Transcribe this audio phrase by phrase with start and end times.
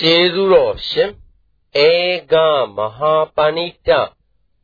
[0.00, 1.10] ကျေးဇူးတော်ရှင်
[1.86, 1.88] ဧ
[2.32, 2.34] က
[2.76, 3.90] မဟာပဏိတ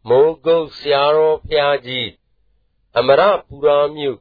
[0.08, 2.08] မိုးကုတ်ဆရာတော်ဖျားကြီး
[2.98, 4.18] အမရပူရာမြို့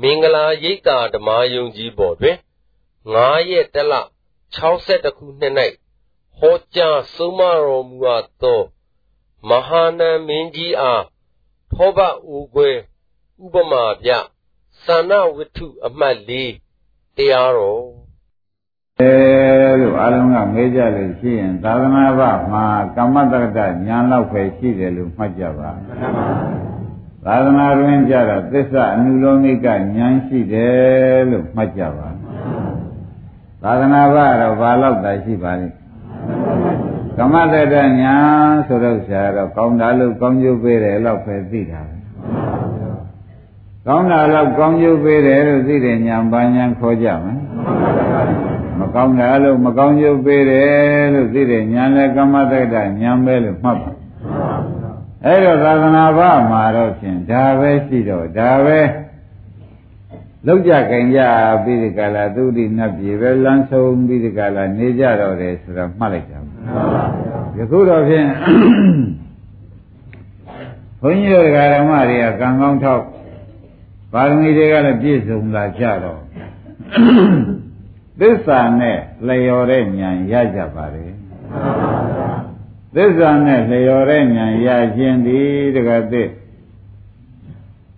[0.00, 2.36] မင်္ဂလာရိပ်သာဓမ္မယုံကြီးပေါ်တွင်
[2.92, 3.92] 9ရက်တလ
[4.56, 5.54] 62ခုနှစ်၌
[6.38, 8.62] ဟောကြားဆုံးမတော်မူအပ်သော
[9.48, 11.04] မဟာနံမင်းကြီးအား
[11.72, 12.70] ထောပအိုးခွဲ
[13.44, 14.10] ဥပမာပြ
[14.84, 16.30] သာဏဝတ္ထုအမှတ်၄
[17.16, 18.05] တရားတော်
[19.00, 19.12] အဲ
[19.80, 22.64] လို့အလုံးကမေးကြလို့ရှိရင်သာသနာ့ဘမှာ
[22.96, 25.70] ကမ္မတက္ကဋညာလောက်ပဲရှိတယ်လို့မှတ်ကြပါ
[27.24, 32.08] သာသနာတွင်ကြတော့သစ္စာအနုလောမိကဉာဏ်ရှိတယ်လို့မှတ်ကြပါ
[33.62, 35.76] သာသနာ့ဘတော့ဘာလောက်သာရှိပါလိမ့်
[37.18, 38.14] ကမ္မတက္ကဋညာ
[38.66, 41.96] ဆိုတော့ဆရာတော့ကောင်းတာလို့ကောင်းကျိုးပေးတယ်လို့ပဲသိတာပဲ
[43.86, 47.45] ကောင်းတာလို့ကောင်းကျိုးပေးတယ်လို့သိတဲ့ညာဘာညာခေါ်ကြမလဲမ
[48.96, 53.92] ကောင်းတာလို့မကောင်းကျိုးပေးတယ်လို့သိတဲ့ညာလဲကမ္မတက္ကဋညာပဲလို့မှတ်ပါ
[55.24, 58.78] အဲ့တော့သာသနာ့ဘာမှာတော့ဖြင့်ဒါပဲရှိတော့ဒါပဲ
[60.46, 61.20] လောက်ကြကြင်ကြ
[61.64, 67.04] ပြီးဒီကလာသုတိနတ်ပြည်ပဲလမ်းဆုံးပြီးဒီကလာနေကြတော့တယ်ဆိုတော့မှတ်လိုက်ကြပါ
[67.58, 68.28] ယခုတော့ဖြင့်
[71.00, 73.04] ဘုန်းကြီးတို့ဓမ္မတွေကကံကောင်းထောက်
[74.12, 76.20] ပါရမီတွေကလည်းပြည့်စုံလာကြတော့
[78.20, 81.04] သစ္စာနဲ့လျော်တဲ့ဉာဏ်ရကြပါလေ
[82.96, 85.40] သစ္စာနဲ့လျော်တဲ့ဉာဏ်ရခြင်းဒီ
[85.74, 86.28] တကသစ်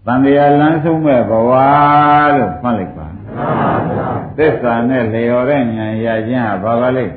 [0.06, 1.52] တန်တရားလမ်းဆုံးမဲ့ဘဝ
[2.36, 3.08] လို့မှတ်လိုက်ပါ
[4.38, 7.14] သစ္စာနဲ့လျော်တဲ့ဉာဏ်ရခြင်းဟာဘာပါလိမ့်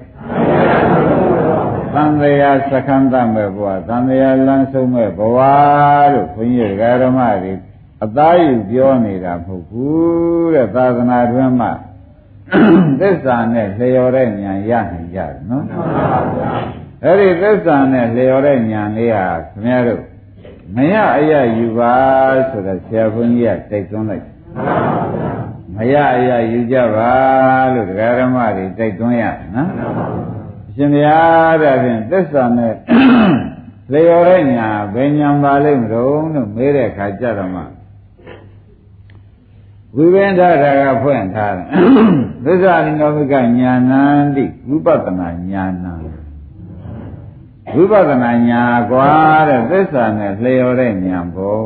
[1.94, 5.40] သံတရားစခန္ဓမဲ့ဘဝသံတရားလမ်းဆုံးမဲ့ဘဝ
[6.14, 7.54] လို့ဘုန်းကြီးဓမ္မတွေ
[8.04, 11.72] အသားယူပြောနေတာမဟုတ်ဘူးတဲ့သာသနာတွင်မှာ
[13.00, 15.66] သစ္စာနဲ့လျော်တဲ့ဉာဏ်ရနိုင်ကြတယ်နော်
[17.04, 20.02] အဲ့ဒီသစ္စာနဲ့လျော်တဲ့ဉာဏ်လေးဟာခင်ဗျားတို့
[20.76, 21.96] မရအရယူပါ
[22.50, 24.26] ဆိုတော့ဆရာဘုန်းကြီးကတိုက်တွန်းလိုက်
[25.76, 27.12] မရအရယူကြပါ
[27.74, 29.24] လို့တရားဓမ္မတွေတိုက်တွန်းရ
[29.56, 29.70] နော်
[30.68, 32.74] အရှင်ဘုရားတဲ့ဖြင့်သစ္စာနဲ့
[33.92, 37.62] လျော်တဲ့ညာဘယ်ညာပါလိမ့်မလို့လို့မေးတဲ့အခါကျတော့မှ
[39.96, 41.66] ဝိပင်္ဒရာကဖွင့်ထားတယ်
[42.46, 44.04] သစ္စာနိနောမိကညာဏံ
[44.36, 45.94] တိဝိပဿနာညာဏံ
[47.76, 49.10] ဝိပဿနာညာကွာ
[49.48, 51.62] တဲ့သစ္စာနဲ့လျော်တဲ့ညာဘော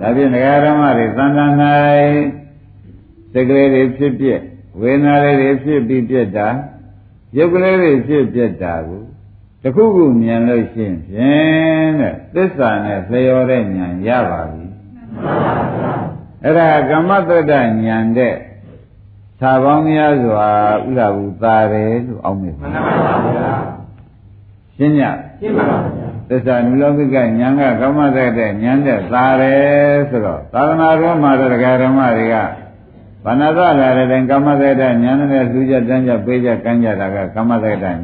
[0.00, 1.46] ဒါဖြင့်ဒကာဓမ္မတွေသံဃာ၌
[3.32, 4.40] စိတ်ကလေးတွေဖြစ်ပြက်
[4.80, 6.48] ဝေဒနာလေးတွေဖြစ်ပြီးပြက်တာ
[7.36, 9.02] ရုပ်ကလေးတွေဖြစ်ပြက်တာကို
[9.62, 14.66] တခုခုမြင်လို့ရှိရင်ဖြင့်တဲ့သစ္စာနဲ့လျော်တဲ့ညာရပါပြီ
[16.44, 18.34] အဲ့ဒါကမ္မတ္တဉာဏ်တဲ့
[19.40, 20.46] သာပေါင်းများစွာ
[20.88, 23.50] ဥလာဘူးသာတယ်လို့အောင်းမိပါမှန်ပါဗျာ
[24.76, 25.00] ရှင်းည
[25.40, 32.36] ရှင်းပါပါဗျာသစ္စာနုလောကိကဉာဏ်ကကမ္မတ္တတဲ့ဉာဏ်တဲ့သာတယ်ဆိုတော့သာသနာ့ဘုမှာတော့ဒကာဓမ္မတွေက
[33.24, 37.98] ဘာနာသလာတဲ့တိုင်ကမ္မတ္တဉာဏ်နဲ့လူကြတန်းကြပေးကြကမ်းကြတာကကမ္မတ္တဉာဏ်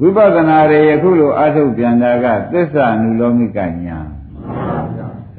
[0.00, 4.19] ဝိပဿနာတွေယခုလိုအထုတ်ပြန်တာကသစ္စာနုလောမိကဉာဏ်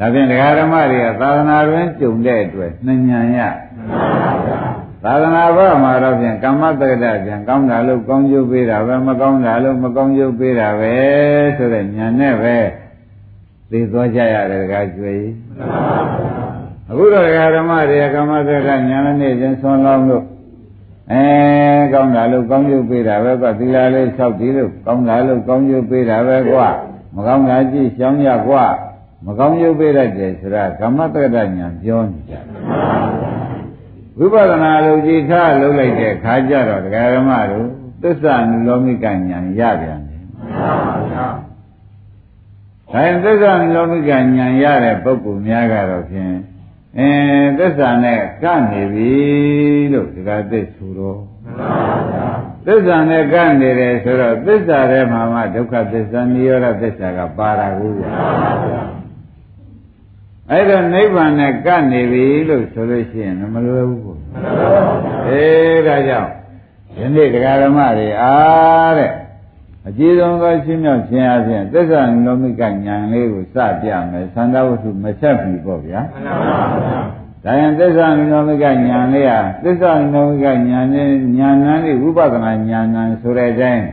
[0.02, 3.40] ဒါဖြင့်ဒကာဓမ္မတွေကသာသနာတွင်ကြုံတဲ့အတွက်နှဉဏ်ရ
[5.04, 10.94] သာသနာ့ဘမှာတော့ဖြင့်ကမ္မတက္ကဋပြန်ကောင်းတာလို့ကောင်းကျိုးပေးတာပဲမကောင်းတာလို့မကောင်းကျိုးပေးတာပဲ
[11.58, 12.56] ဆိုတဲ့ဉာဏ်နဲ့ပဲ
[13.72, 15.26] သိသွားကြရတယ်ဒကာကျွေး
[16.90, 18.82] အခုတော့ဒကာဓမ္မတွေကကမ္မတက္ကဉာဏ်
[19.22, 20.26] နဲ့ချင်းဆွန်လောင်းလို့
[21.12, 21.24] အဲ
[21.94, 26.60] ကောင်းတာလို့ကောင်းကျိုးပေးတာပဲကွသီလလေးလျှောက်ပြီးလို့ကောင်းတာလို့ကောင်းကျိုးပေးတာပဲကွ
[27.16, 28.58] မကောင်းတာကြည့်ရှောင်းရကွ
[29.26, 32.44] မကောင်းရုပ်ပေးတတ်တယ်ဆိုတာကမ္မတက္ကဋညာပြောနေကြတယ်
[34.18, 37.68] ဝိပဿနာလို့ကြည်ထားလုပ်လိုက်တဲ့ခါကျတော့ဒကာဓမ္မတို့
[38.04, 41.28] သစ္စာနုလောမိကညာရပြန်တယ်ဒါ
[43.06, 46.36] ရင်သစ္စာနုလောမိကညာရတဲ့ပုဂ္ဂိုလ်များကတော့ဖြင့်
[46.98, 47.10] အဲ
[47.60, 49.12] သစ္စာနဲ့ကနေပြီ
[49.94, 51.20] လို့ဒီကသစ္ဆိုတော့
[52.66, 59.01] သစ္စာနဲ့ကနေတယ်ဆိုတော့သစ္စာထဲမှာမှဒုက္ခသစ္စာនិရောဓသစ္စာကပါတာကိုဗျာ
[60.52, 66.32] အဲ့တော့နိဗ္ဗာန်နဲ့ကပ်နေပြီလို့ဆိုလို့ရှိရင်မလွယ်ဘူးကိုမလွယ်ပါဘူးအေးဒါကြောင့်
[66.98, 69.12] ယနေ့တရားဓမ္မတွေအားတဲ့
[69.88, 78.78] အကြည်ဆုံးသောရှင်းမြောက်ခြင်းအပြင်သစ္စာလောမိကဉာဏ်လေးကိုစပြမယ်သန္တာဝတ္ထုမချက်ပြီပေါ့ဗျာမှန်ပါဗျာဒါရင်သစ္စာလောမိကဉာဏ်
[79.14, 80.60] လေးဟာသစ္စာလောမိကဉာဏ်
[80.94, 81.10] နဲ့
[81.40, 83.86] ဉာဏ်နဲ့ဝိပဿနာဉာဏ်နဲ့ဆိုတဲ့အတိုင်း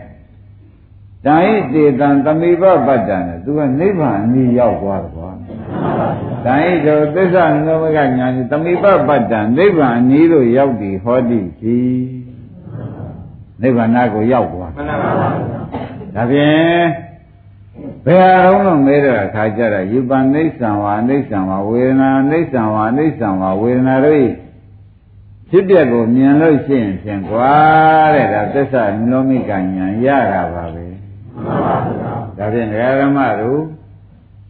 [1.24, 11.78] တန်ဣတေတံသမိဘပတ္တံနဲ့သူကနိဗ္ဗာန်အနည်းရောက်သွားတယ်ကွာတန် ဣတောသစ္စာနုမကညာတိသမိပပတ္တံနိဗ္ဗာန်အနည်းလို့ရောက်သည်ဟောတိရှိ
[13.62, 15.68] နိဗ္ဗာန်ကိုရောက်သွားမှန်ပါပါဘုရား
[16.14, 17.08] ဒါဖြင့်
[18.06, 24.26] ဘယ်ဟာတော့လို့မဲတဲ့အခါကျတော့ယူပနိစ္စံဝါအိဋ္ဌံဝါဝေဒနာအိဋ္ဌံဝါအိဋ္ဌံဝါဝေဒနာတို့ဤ
[25.48, 27.54] ဖြစ်ပျက်ကိုမြင်လို့ရှိရင်ဖြင့်ကွာ
[28.14, 33.60] တဲ့ဒါသစ္စာနိလောမိကဉာဏ်ရတာပါပဲမှန်ပါပါဘုရားဒါဖြင့်ဒကာဓမ္မတို့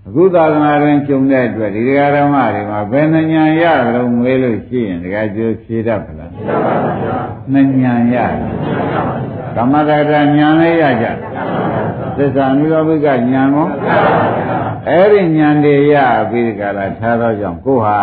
[0.09, 8.33] အခုသာသနာတွင်ကျုံတဲ့အတွက်ဒီဒကာဓမ္မတွေမှာဘယ်နှဉာဏ်ရကြလို့မွေးလို့ရှိရင်ဒကာကျိုးဖြေတတ်ပလားမှန်ပါပါဘုရားနှဉာဏ်ရတယ်
[9.57, 10.27] ကမ္မတရဉာဏ်
[10.61, 11.07] လေးရကြ
[12.17, 13.21] သစ္စာနိရောဓိကဉာဏ်
[13.55, 13.69] ကို
[14.89, 15.97] အဲ့ဒီဉာဏ်တွေရ
[16.31, 18.01] ပြီးဒီကလာထားတော့ကြောင့်ကိုယ်ဟာ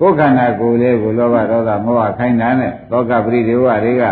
[0.00, 4.04] ကိုယ်ခန္ဓာကိုယ်လေးကိုလောဘဒေါသမောဟခိုင်းတာနဲ့သောကပရိဒေဝတွေက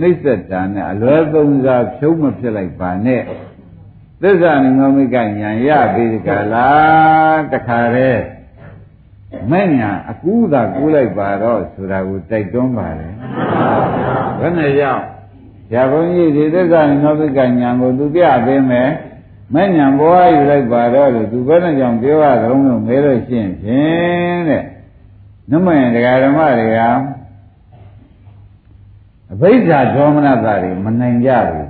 [0.00, 3.22] နှိစ္စတာနဲ့အလွယ်သုံးစားဖြုံးမဖြစ်လိုက်ပါနဲ့
[4.22, 6.68] သစ္စာနိရောဓိကဉာဏ်ရပြီးဒီကလာ
[7.52, 8.24] တခါတည်း
[9.50, 13.14] မဲ့ညာအကူးသာကူးလိုက်ပါတော့ဆိုတာကိုတိုက်တွန်းပါတယ်
[14.40, 15.04] ဘယ်နဲ့ကြောင့်
[15.70, 18.90] ဇာဘုန်းကြီးဒီသစ္စာနိရောဓိကဉာဏ်ကိုသူပြပေးမယ်
[19.54, 24.64] မဲ့ညာဘဝယူလိုက်ပါတော့လို့သူဘယ်နဲ့ကြောင့်ပြောရသလုံးလို့မဲလို့ရှိရင်ဖြင့်တဲ့
[25.50, 26.78] နမယံတရားဓမ္မတွေက
[29.32, 31.66] အဘိဓါဒေါမနတာတွေမနိုင်ကြဘူး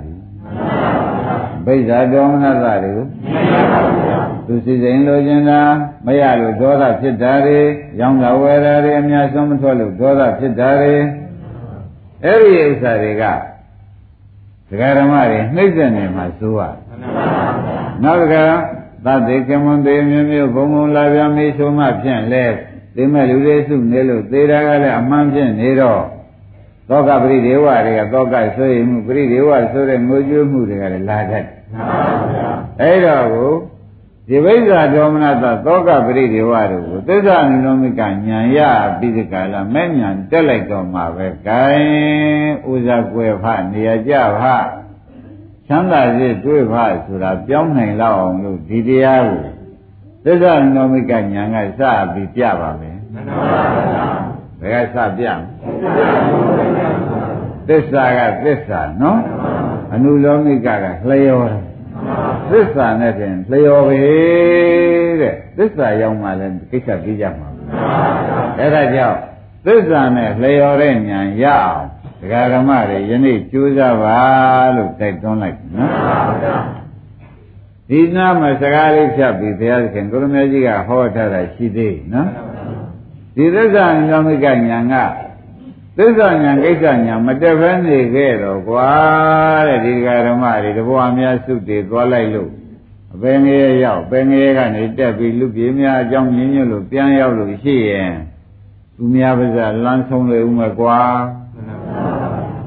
[1.65, 3.05] ဘိဓါဒေါမနတာတွေကို
[4.45, 5.61] သူစီစိန်လိုချင်တာ
[6.05, 7.59] မရလို့ဒေါသဖြစ်တာတွေ
[7.99, 10.95] ရောင်းတာဝယ်တာတွေအများဆုံးမထွက်လို့ဒေါသဖြစ်တာတွေ
[12.23, 13.23] အဲ့ဒီဥစ္စာတွေက
[14.69, 16.61] ဒကာဓမ္မတွေနှိမ့်ဆက်နေမှာစိုးရ
[18.03, 18.43] နောက်ဒကာ
[19.05, 22.45] သတ္တေကမွန်သေးမျိုးမျိုးဘုံဘုံလာပြမေးဆိုမှဖြင့်လဲ
[22.95, 26.01] သိမဲ့လူတွေစုနေလို့သေတာကလည်းအမှန်ဖြင့်နေတော့
[26.91, 31.55] သောကပရိဒေဝတွေကသောကဆွေးမှုပရိဒေဝဆိုတဲ့ငိုကြွေးမှုတွေကလည်းလာတတ်တယ်
[32.81, 33.53] အဲ့တော့ကို
[34.27, 38.59] ဒီဝိဇ္ဇာဒေါမနတသောကပရိဒေဝတို့ကိုသစ္စာနိလောမိကညာရ
[38.99, 44.41] ပြီးဒီကလာမဲ့ညာတက်လိုက်တော့မှာပဲဂိုင်းဥဇာကွယ်ဖနေရကြဖ
[45.67, 49.43] ချမ်းသာစေတွေ့ဖဆိုတာပြောင်းနိုင်လောက်အောင်လို့ဒီတရားကို
[50.23, 51.81] သစ္စာနိလောမိကညာကစ
[52.13, 55.39] ပြီးပြပါမယ်မှန်ပါပါဘုရားဘယ်ကစပြမ
[56.67, 56.80] လဲ
[57.69, 59.19] သစ္စာကသစ္စာနော်
[59.93, 61.71] အနုလောမိကကလျောတယ်
[62.51, 63.97] သစ္စာနဲ့ဖြင့်လျော်ပဲ
[65.21, 67.61] တဲ့သစ္စာရောက်မှလည်းကိစ္စပြီးကြမှာပဲ
[68.59, 69.19] အဲ့ဒါကြောင့်
[69.65, 71.85] သစ္စာနဲ့လျော်တဲ့ဉာဏ်ရအောင်
[72.21, 74.17] ဒကာဓမ္မတွေယနေ့ကြိုးစားပါ
[74.75, 75.91] လို့တိုက်တွန်းလိုက်နော်
[77.89, 82.29] ဒီနာမှာစကားလေးဖြတ်ပြီးဘုရားသခင်ကိုရမကြီးကဟောထားတာရှိသေးနော်
[83.35, 84.59] ဒီသစ္စာဉာဏ်မိကဉာဏ်
[84.93, 84.95] က
[85.97, 88.89] သစ္စာဉာဏ်ကိစ္စဉာဏ်မတက်ဘဲနေခဲ့တော့ကွာ
[89.67, 92.49] တဲ့ဒီဃာဓမ္မတွေတဘောအများစုတွေသွားလိုက်လို့
[93.13, 98.13] အပင်ငယ်ရောက်ပင်ငယ်ကနေတက်ပြီးလူပြေများအကြောင်းညင်းညွတ်လို့ပြန်ရောက်လို့ရှိရင်
[98.95, 100.99] သူများပါးစပ်လမ်းဆုံးလေဦးမယ်ကွာ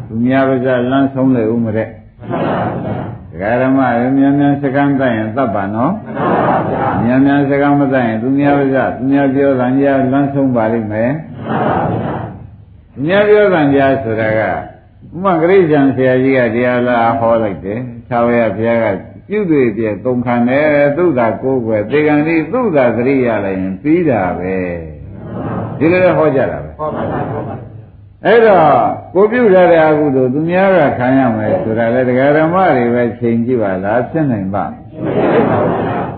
[0.09, 1.89] သူများပါးစပ်လမ်းဆုံးလေဦးမတဲ့
[3.31, 5.93] ဒကာဓမ္မတွေမြန်မြန်စကမ်းတိုက်ရင်သတ်ပါနော်
[7.05, 11.13] မြန်မြန်စကမ်းမတိုက်ရင်သူများပါးစပ်သူများပြောတာညာလမ်းဆုံးပါလိမ့်မယ်
[12.95, 14.49] သူများပြောတာညာဆိုတာကဥ
[15.23, 18.87] မဂရိဇံဆရာကြီးကတရားလာဟောလိုက်တယ်သာဝရဘုရားက
[19.29, 24.55] ပြုတွေပြကုန်ခံတယ်သုဒ္ဓကိုယ်ွယ်သေကံဒီသုဒ္ဓသတိရလိုက်ရင်ပြီးတာပဲ
[25.79, 27.55] ဒီလိုလည်းဟောကြတာပဲဟောပါပါဟောပါ
[28.27, 28.67] အဲ့တော့
[29.15, 34.65] ကိုပြုထားတဲ့အကုသိုလ်သူများကခံရမယ်ဆိုတာလေတရားဓမ္မတွေပဲချိန်ကြည့်ပါလားဖြစ်နိုင်ပါ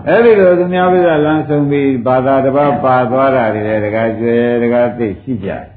[0.07, 5.76] အဲ့ဒီလိုသူများပြလမ်းဆုံးပြီးဘာသာတစ်ပါးပါသွားတာတွေလည်းတကားကျွဲတကားသိရှိကြကြပါပါဘုရာ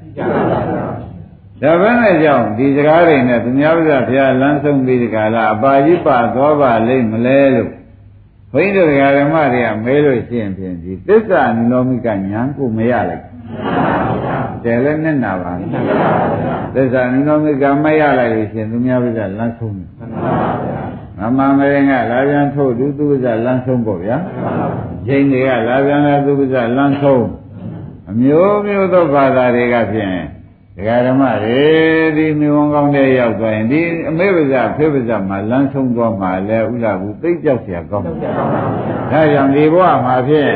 [1.61, 7.69] ဒါပဲနဲ့ကြောင့်ဒီစကားတွေနဲ့သူများပြဘုရားလမ်းဆုံးပြီးဒီကလာအပါကြီးပါသွားပါလိမ့်မလဲလို့
[8.51, 13.25] ဘုန်းကြီးတို့တရားဓမ္မတွေကမဲလို့ရှိရင်ဖြင့်ဒီသစ္စာနိလောမိကညာကိုမရလိုက်
[14.63, 15.51] တယ်လည်းနဲ့နာပါ
[16.75, 19.89] သစ္စာနိလောမိကမရလိုက်လို့ရှိရင်သူများပြလမ်းဆုံးတယ်
[21.17, 24.17] မမမရင်ကလာပြန်ထုတ်သူသူကလမ်းဆုံးပေါ့ဗျာ
[25.07, 27.25] ဂျိန်တွေကလာပြန်လာသူကလမ်းဆုံး
[28.10, 30.16] အမျိုးမျိုးသောဘာသာတွေကဖြင့်
[30.76, 31.64] ဒကာဓမ္မတွေ
[32.16, 38.44] ဒီမြေဝန်ကောင်းတဲ့ရောက်သွားရင်ဒီအမေပါဇဖေပါဇမှာလမ်းဆုံးသွားမှာလဲဥလာဘူးသိကြောက်เสียကောင်းတယ်ဒါ
[39.32, 40.52] ကြောင့်ဒီဘဝမှာဖြင့်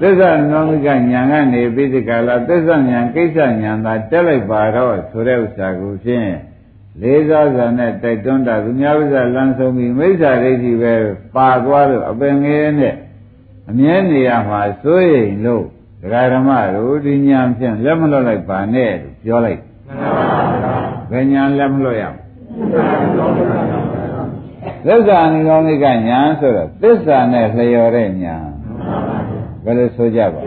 [0.00, 6.30] သစ္စာနောမိကညာကနေပြီးဒီကလာသစ္စာညာကိစ္စညာသာတက်လိုက်ပါတော့ဆိုတဲ့ဥစ္စာကိုဖြင့်
[7.00, 10.94] လေးစားစွာနဲ့တိုက်တွန်းတာသူများဥစ္စာလမ်းဆုံးပြီးမိစ္ဆာဒိဋ္ဌိပဲ
[11.36, 12.94] ပါသွားလို့အပင်ငယ်နဲ့
[13.70, 15.64] အမြဲနေရမှာစိုးရိမ်လို့
[16.01, 20.11] ဒကာဓမ္မတို့ဒီညာဖြင့်လက်မလွတ်လိုက်ပါနဲ့လို့ပြောလိုက်မှန်ပါ
[20.63, 20.75] ပါ
[21.09, 22.17] ဘုရားဘယ်ညာလက်မလွတ်ရအောင်
[24.85, 28.35] သစ္စာနိရောဓိကညာဆိုတော့သစ္စာနဲ့လျော်တဲ့ညာ
[29.63, 30.41] ဘယ်လိုဆိုကြပါ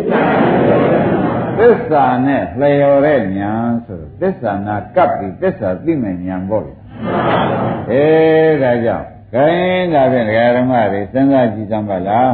[1.58, 3.50] သစ္စာနဲ့လျော်တဲ့ညာ
[3.86, 6.72] ဆိုတော့သစ္စာနာကပ်ပြီးသစ္စာသိမဲ့ညာပေါ့လေ
[7.90, 12.32] အေးဒါကြောင့်ခိုင်းဒါဖြင့်ဒကာဓမ္မတွေစဉ်းစားကြည့်စမ်းပါလား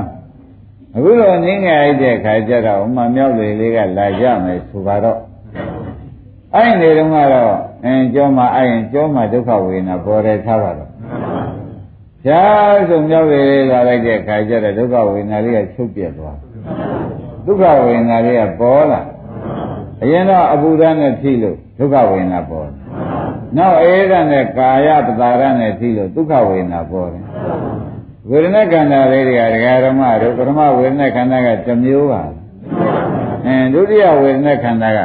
[0.96, 5.18] အခုလိုနင်းငယ်အိုက်တဲ့ခါကျတော့ဥမာမြောက်လေလေးကလာကြမယ်ဆိုပါတော့
[6.54, 7.54] အဲ့နေတုန်းကတော့
[7.84, 10.90] အင်းကြောမှာအဲ့ရင်ကြောမှာဒုက္ခဝေဒနာပေါ်တယ်ထားပါတော့
[12.24, 16.36] ရှားဆုံးမြောက်လေလေးလာလိုက်တဲ့ခါကျတော့ဒုက္ခဝေဒနာလေးကချုပ်ပြတ်သွား
[17.46, 19.00] ဒုက္ခဝေဒနာလေးကပေါ်လာ
[20.02, 22.74] အရင်တော့အပူဓာတ်နဲ့ထိလို့ဒုက္ခဝေဒနာပေါ်တယ်
[23.56, 27.24] နောက်အေးဓာတ်နဲ့ကာယပတာရနဲ့ထိလို့ဒုက္ခဝေဒနာပေါ်တယ်
[28.28, 32.22] ဝေဒနာခန္ဓာလေးတွေကဒကာဓမ္မတို့ပထမဝေဒနာခန္ဓာကတစ်မျိုးပါ
[33.46, 34.98] အင်းဒုတိယဝေဒနာခန္ဓာက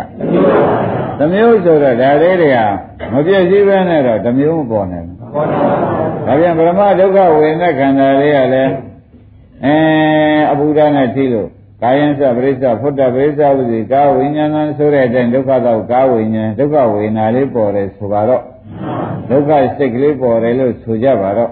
[1.19, 2.57] တစ်မျိုးဆိုတော့ဒါလေးတွေက
[3.13, 5.19] မပြည့်စည်ပဲနဲ့တော့တစ်မျိုးမပေါ်နိုင်ဘူး
[6.25, 8.71] ဒါပြန်ပထမဒုက္ခဝေဒနာခန္ဓာလေးကလည်း
[9.65, 9.75] အဲ
[10.51, 11.49] အဘုဒ္ဓနဲ့ထိလို့
[11.81, 18.43] ကာယံသပရိစ္ဆဖုဒ္ဓပရိစ္ဆဝစီကာဝိညာဏဆိုတဲ့အတိုင်းဒုက္ခတော့ကာဝိညာဉ်ဒုက္ခဝေဒနာလေးပေါ်တယ်ဆိုပါတော့
[19.29, 21.51] ဒုက္ခစိတ်ကလေးပေါ်တယ်လို့ဆိုကြပါတော့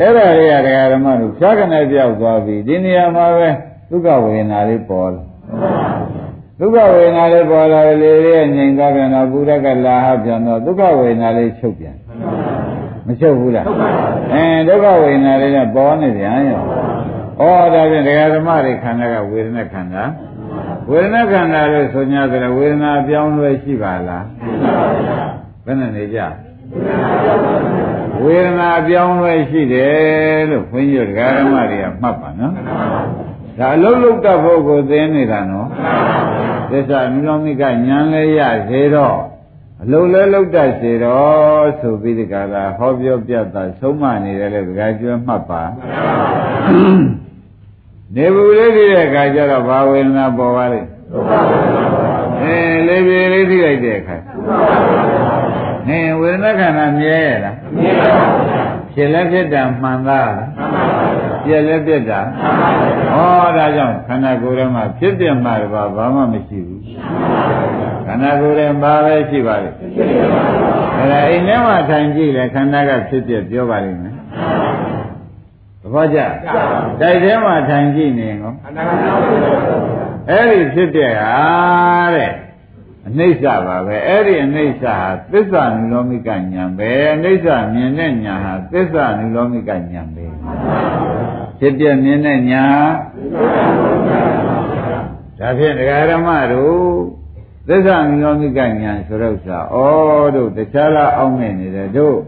[0.00, 3.48] အဲ့ဒါလေးကတရားဓမ္မတို့ဖြားကနေပြောက်သွားပြီဒီနေရာမှာပဲ
[3.90, 5.22] ဒုက္ခဝေဒနာလေးပေါ်တယ်
[6.60, 11.96] ဒုက္ခဝေဒနာလေးပေါ်လာလေလေးငြိမ်သွားပြန်တော့ဘုရားကလာဟပြန်တော့ဒုက္ခဝေဒနာလေးချုပ်ပြန်
[13.06, 13.66] မချုပ်ဘူးလား
[14.32, 16.62] အဲဒုက္ခဝေဒနာလေးကပေါ်နေပြန်ရော
[17.40, 17.42] ဩ
[17.74, 20.02] ဒါဖြင့်တရားဓမ္မတွေခန္ဓာကဝေဒနာခန္ဓာ
[20.90, 24.24] ဝေဒနာခန္ဓာလို့ဆိုကြတယ်ဝေဒနာပြောင်းလဲရှိပါလား
[25.64, 26.20] ဘယ်နဲ့နေကြ
[28.22, 32.52] ဝေဒနာပြောင်းလဲရှိတယ်လို့ခွင့်ရတရားဓမ္မတွေကမှတ်ပါနော်
[33.58, 35.68] ဒါအလုံးလုံးတတ်ဖို့ကိုသိနေတာနော်
[36.70, 39.18] သစ္စာနုလောမိကညာလဲရစေတော့
[39.82, 45.62] အလုံးလဲလုံးတတ်စေတော့ဆိုပြီးဒီကလာဟောပြောပြတာဆုံးမနေတယ်လေဒကာကျွမ်းမှတ်ပါ
[48.14, 50.88] နေဘူးလေးဒီတဲ့အခါကျတော့ဘာဝေဒနာပေါ်ပါလိမ့်
[52.42, 52.56] အဲ
[52.88, 54.16] လေးပြေလေးသိလိုက်တဲ့အခါ
[55.88, 60.48] ဟင်ဝေဒနာခန္ဓာမြဲရလားမြဲပါဘူးဖြစ်လဲဖြစ်တာမှန်သားလား
[61.44, 62.20] ပြက်လဲပြက်တာ
[63.12, 66.82] ဟောဒါကြောင့်ခန္ဓာကိုယ်ထဲမှာဖြစ်ပြမှတပါဘာမှမရှိဘူး
[68.06, 69.70] ခန္ဓာကိုယ်ထဲမှာပဲရှိပါလေ
[70.96, 74.14] အဲဒါအိမ်ထဲမှာထိုင်ကြည့်လဲခန္ဓာကဖြစ်ပြပြောပါလိမ့်မယ်
[75.92, 76.18] ဘောကြ
[77.00, 78.52] တိုက်ထဲမှာထိုင်ကြည့်နေကော
[80.30, 81.34] အဲ့ဒီဖြစ်တဲ့ဟာ
[82.14, 82.32] တဲ့
[83.08, 90.26] အနိစ္စပါပဲအဲ့ဒီအနိစ္စဟာသစ္စာနုလောမိကညာပဲအနိစ္စမြင်တဲ့ညာဟာသစ္စာနုလောမိကညာပဲ
[91.58, 92.64] ဖြစ်ပြမြင်တဲ့ညာ
[95.38, 96.82] ဒါဖြင့်ဒကာရမတို့
[97.68, 99.76] သစ္စာနုလောမိကညာဆိုတော့ဥစ္စာဩ
[100.34, 102.18] တို့တခြားလားအောင်းနေနေတယ်တို့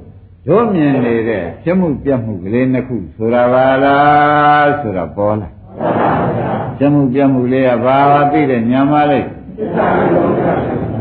[0.49, 5.49] တို့မြင်နေတဲ့ဖြစ်မှုပြတ်မှုကလေးနှစ်ခုဆိုတာပါလားဆိုတာပေါ်လာ
[6.79, 9.27] ဖြစ်မှုပြတ်မှုလေးကဘာပါသိတဲ့ညာမလေး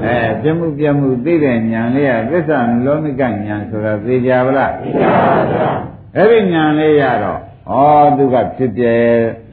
[0.05, 5.69] အဲဖြစ်မှုပြတ်မှုသိတဲ့ညာလေးကသစ္စာလောမိကညာဆိုတာသိကြပါလားသိပါပါဗျာ
[6.15, 7.39] အဲ့ဒီညာလေးရတော့
[7.71, 7.75] ဩ
[8.17, 8.95] သူကဖြစ်ပြဲ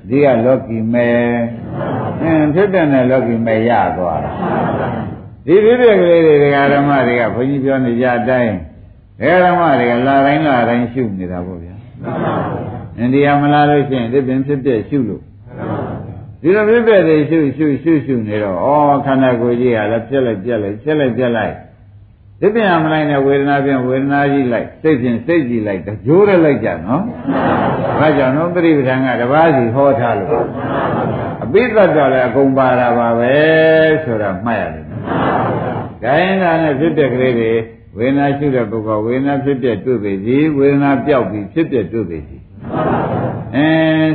[0.09, 1.09] ဒီကလောကီမဲ
[2.23, 4.21] အင်းဖြစ်တဲ့နဲ့လောကီမဲရသွား
[5.47, 8.55] ဒီဖြစ်ပြကလေးတွေဒကာဓမ္မတွေကဘုန်းကြီးပြောနေကြအတိုင်း
[9.19, 11.75] ဒကာဓမ္မတွေကလာတိုင်းလာတိုင်းရှုနေတာပေါ့ဗျာ
[12.99, 15.23] အိန္ဒိယမလာလို့ရှိရင်ဒီပင်ဖြစ်ပြရှုလို့
[16.47, 21.55] ဒီလိုဖြစ်ပြတွေရှုရှုရှုရှုနေတော့ဩခန္ဓာကိုယ်ကြီးကလည်းပြက်လိုက်ပြက်လိုက်ပြက်လိုက်ပြက်လိုက်
[22.41, 27.03] ဒီပြန်မလိုက်နဲ့ဝေဒနာပြန်ဝေဒနာကြီးလိုက်စိတ်ပြန်စိတ်ကြီးလိုက်ကြိုးရလိုက်ကြနော်
[27.99, 30.33] ဘာကြောင့်နော်ပရိပဒံကတပါးစီဟောထားလို့
[31.43, 33.35] အပိသတ်တော်လည်းအကုန်ပါတာပါပဲ
[34.05, 34.85] ဆိုတာမှတ်ရတယ်။
[36.03, 37.53] ဒါရင်ဒါနဲ့ဖြစ်တဲ့ကလေးတွေ
[37.97, 42.37] ဝေဒနာရှုတဲ့ပုဂ္ဂိုလ်ဝေဒနာဖြစ်ပြတွေ့ပြီစီဝေဒနာပြောက်ပြီးဖြစ်ပြတွေ့ပြီစီ
[43.55, 43.69] အဲ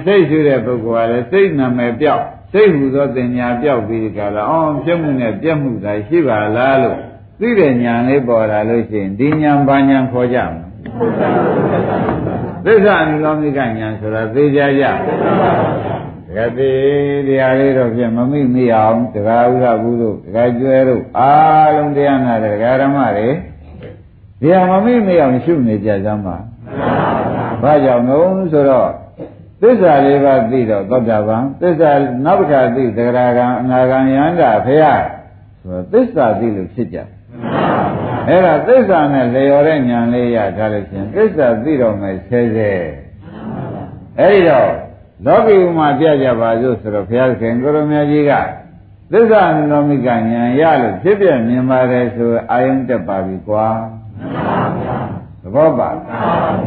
[0.06, 6.98] စိတ်ရှုတဲ့ပုဂ္ဂိုလ်ကလည်းစိတ်နာမည်ပြောက်စိတ်ဟူသောတင်ညာပြောက်ပြီးကြလားအော်ဖြစ်မှုနဲ့ပြက်မှုသာရှိပါလားလို့
[7.40, 10.54] သိတဲ့ညာလေးပေါ်လာလို့ရှိရင်ဒီညာဘာညာခေါ်ကြမ
[12.66, 16.72] လဲသစ္စာအနုလောမိကညာဆိုတာသိကြကြတကယ်ဒီ
[17.28, 23.30] တရားလေးတော့ဖြင့်မမိမိအောင်တရားဥဒ္ဓဘူးတို့တရားကျွဲတို့အားလုံးတရားနာတဲ့တရားဓမ္မတွေ
[24.42, 26.38] တရားမမိမိအောင်ရှုနေကြစမ်းပါ
[27.62, 28.92] ဘာကြောင့်လို့ဆိုတော့
[29.62, 31.92] သစ္စာလေးပါးသိတော့သောတာပန်သစ္စာ
[32.26, 34.94] နောက်တစ်ခါသိသဂရာကံအနာကံယန္တာဖရာ
[35.62, 36.98] ဆိုတော့သစ္စာသိလို့ဖြစ်ကြ
[38.28, 42.72] အဲ့ဒါသစ္စာနဲ့လျော်တဲ့ဉာဏ်လေးရထားလို့ရှင်သစ္စာသိတော့မယ်ဆဲဆဲ
[44.20, 44.72] အဲ့ဒီတော့
[45.26, 48.32] လောကီဥမာပြကြပါစို့ဆိုတော့ဘုရားခင်ကိုရမကြီးက
[49.12, 53.68] သစ္စာနုလောမိကဉာဏ်ရလို့ဖြစ်ပြမြင်ပါတယ်ဆိုအာယုံတက်ပါပြီကွာ
[54.01, 54.01] သ
[55.56, 55.90] ဘောပါ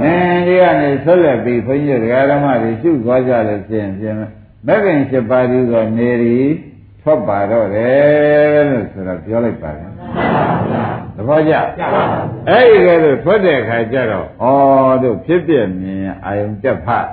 [0.02, 4.20] အင်းဒီကနေဆက်လက်ပြီးဘုန်းကြီးတရားဓမ္မတွေရှုသွားကြလို့ဖြင့်ဖြင့်မ
[4.74, 6.40] ဂ္ဂင်7ပါးဒီကနေရီ
[7.02, 9.88] ထွက်ပါတော့တယ်လို့ဆိုတော့ပြောလိုက်ပါတယ်
[11.16, 11.54] သဘောကျ
[12.48, 14.46] အဲ့ဒီကဲလို့ထွက်တဲ့အခါကျတော့ဩ
[15.02, 17.08] တို့ဖြစ်ပြမြင်အာယုံတက်ဖတ်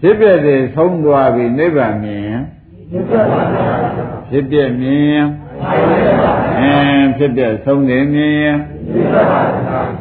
[0.00, 2.32] ဖြစ်ပြတဲ့ဆုံးသွားပြီနိဗ္ဗာန်မြင်
[4.28, 5.20] ဖြစ်ပြမြင်
[5.68, 6.39] အ
[6.69, 8.53] င်းဖြစ်ပြဆုံးတယ်မြင်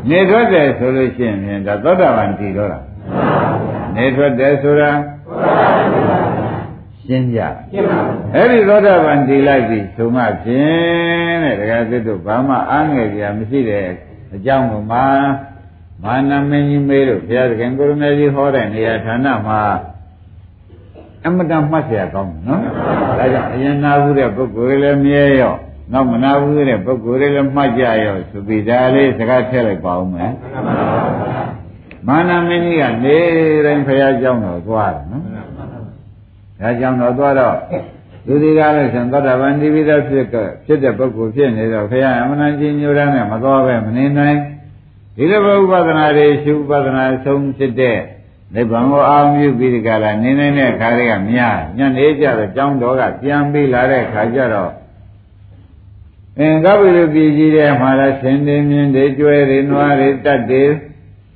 [0.09, 2.81] နေထွက်တယ်ဆိုလို့ရှိရင်ဒါသောတာပန်တည်တော့တာ
[3.97, 4.91] နေထွက်တယ်ဆိုတာ
[7.05, 7.41] ရှင်းကြ
[8.35, 13.87] အဲ့ဒီသောတာပန်တည်လိုက်ပြီဆိုမှဖြင့်တဲ့ဒကာသစ်တို့ဘာမှအားငယ်ကြမရှိတဲ့
[14.35, 14.99] အကြောင်းကိုမှ
[16.03, 19.61] မာနမင်းကြီးမေးလို့ဘုရားသခင်ကိုရမေကြီးဟောတဲ့နေရာဌာနမှာ
[21.27, 22.61] အမတန်မှတ်เสียကောင်းတယ်နော်
[23.19, 25.55] ဒါကြောင့်အရင်နာဘူးတဲ့ပုဂ္ဂိုလ်လည်းမြဲရော
[25.92, 30.32] နောက်မနာဘူးတဲ့ပုဂ္ဂိုလ်တွေလည်းမှတ်ကြရောဆိုပြီးဒါလေးစကားထည့်လိုက်ပါဦးမယ်
[32.08, 33.18] မာနမင်းကြီးကနေ
[33.66, 35.24] တိုင်းဖရာကြောင်းတော်သွားတယ်နော်
[36.62, 37.56] ဒါကြောင့်တော်သွားတော့
[38.26, 44.38] သူဒီကားလို့ဆိုရင်သောတာပန်ဒီဝိဒဖြစ်ကဖြစ်တဲ့ပုဂ္ဂိုလ်ဖြစ်နေတော့ဖရာအမနာကြီးညိုရမ်းနဲ့မသွားပဲမနေနိုင်
[45.16, 47.98] ဒီလိုဘဥပဒနာတွေရှုဥပဒနာဆုံးဖြစ်တဲ့
[48.56, 54.72] နိဗ္ဗာန်ကိုအာမြုပြီးဒီကလာနေနေတဲ့ခါတွေကများညနေကြတော့ကြောင်းတော်ကပြန်ပြီးလာတဲ့ခါကျတော့
[56.42, 60.64] အင်္ဂဗိလူပြည်ကြီးတဲ့မှာလဲဆင်းနေမြင်းတွေကျွဲတွေနွားတွေတတ်တွေ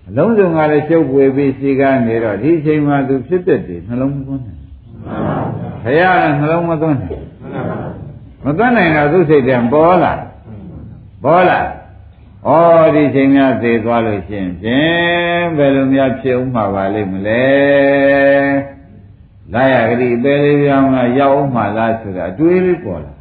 [0.08, 4.60] အလုံးစုံကလည်းရှုပ်ပွေပြီးစီကားနေတော့ဒီအချိန်မှသူဖြစ်တဲ့တည်းနှလုံးမသွင်းနိုင်
[5.84, 7.26] ဘုရားကနှလုံးမသွင်းနိုင်
[8.46, 10.14] မသွင်းနိုင်တော့သူ့စိတ်ထဲပေါ်လာ
[11.24, 11.60] ပေါ်လာ
[12.48, 12.50] ဩ
[12.96, 17.46] ဒီချိန်များသေသွားလို့ရှိရင်ဖြင့်ဘယ်လိုများဖြစ်ဥမှာပါလိမ့်မလဲ
[19.54, 23.14] လာရဂတိပဲလေးပြောင်းလာရောက်ဥမှာလားဆိုတာအတွေးလေးပေါ်လာ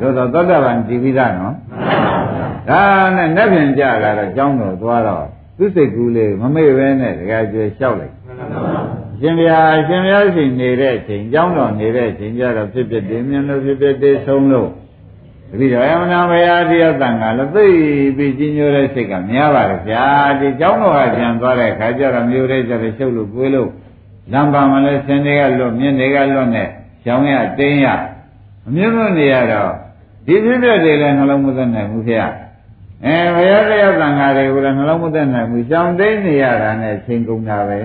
[0.00, 1.54] တို့တော့သောတာပန်ကြည်ပြီးသားနော်
[2.68, 2.82] ဒါ
[3.16, 5.26] နဲ့နှက်ပြန်ကြလာတော့ကျောင်းတော်သွားတော့
[5.56, 8.14] သူ့စိတ်ကူးလေးမမေ့ပဲနဲ့တကယ်ကျွေးလျှောက်လိုက်
[9.20, 14.68] ရှင်ဗျာရှင်ဗျာရှိနေတဲ့အချိန်ကျောင်းတော်နေတဲ့အချိန်ကျတော့ဖြစ်ဖြစ်တင်းမြင်လို့ဖြစ်ဖြစ်တင်းဆုံးလို့
[15.50, 17.66] တပည့်တော်အမနာဘုရားတရားတန်ခါလည်းသိ
[18.16, 20.04] ပြီးကြီးညိုတဲ့စိတ်ကများပါလေဗျာ
[20.40, 23.70] ဒီကျောင်းတော်ကပြန်သွားတဲ့ခါကျတော့မျိုးတဲ့ကျတော့ရှုပ်လို့ကိုယ်လို့
[24.32, 26.68] လမ်းပါမလဲဆင်းတွေကလွတ်မြင်းတွေကလွတ်နဲ့
[27.04, 27.86] ကျောင်းရတင်းရ
[28.68, 29.72] အမြင့်မနေရတော့
[30.26, 32.24] ဒီဖြစ်ဖြစ်တွေလည်းနှလုံးမသွင်းနိုင်ဘူးဗျာ
[33.04, 37.78] အဲဘုရားတရားတန်ခါတွေကိုလည်းနှလုံးမသွင်းနိုင်ဘူးကျောင်းသိနေရတာနဲ့ချိန်ကုန်တာပဲ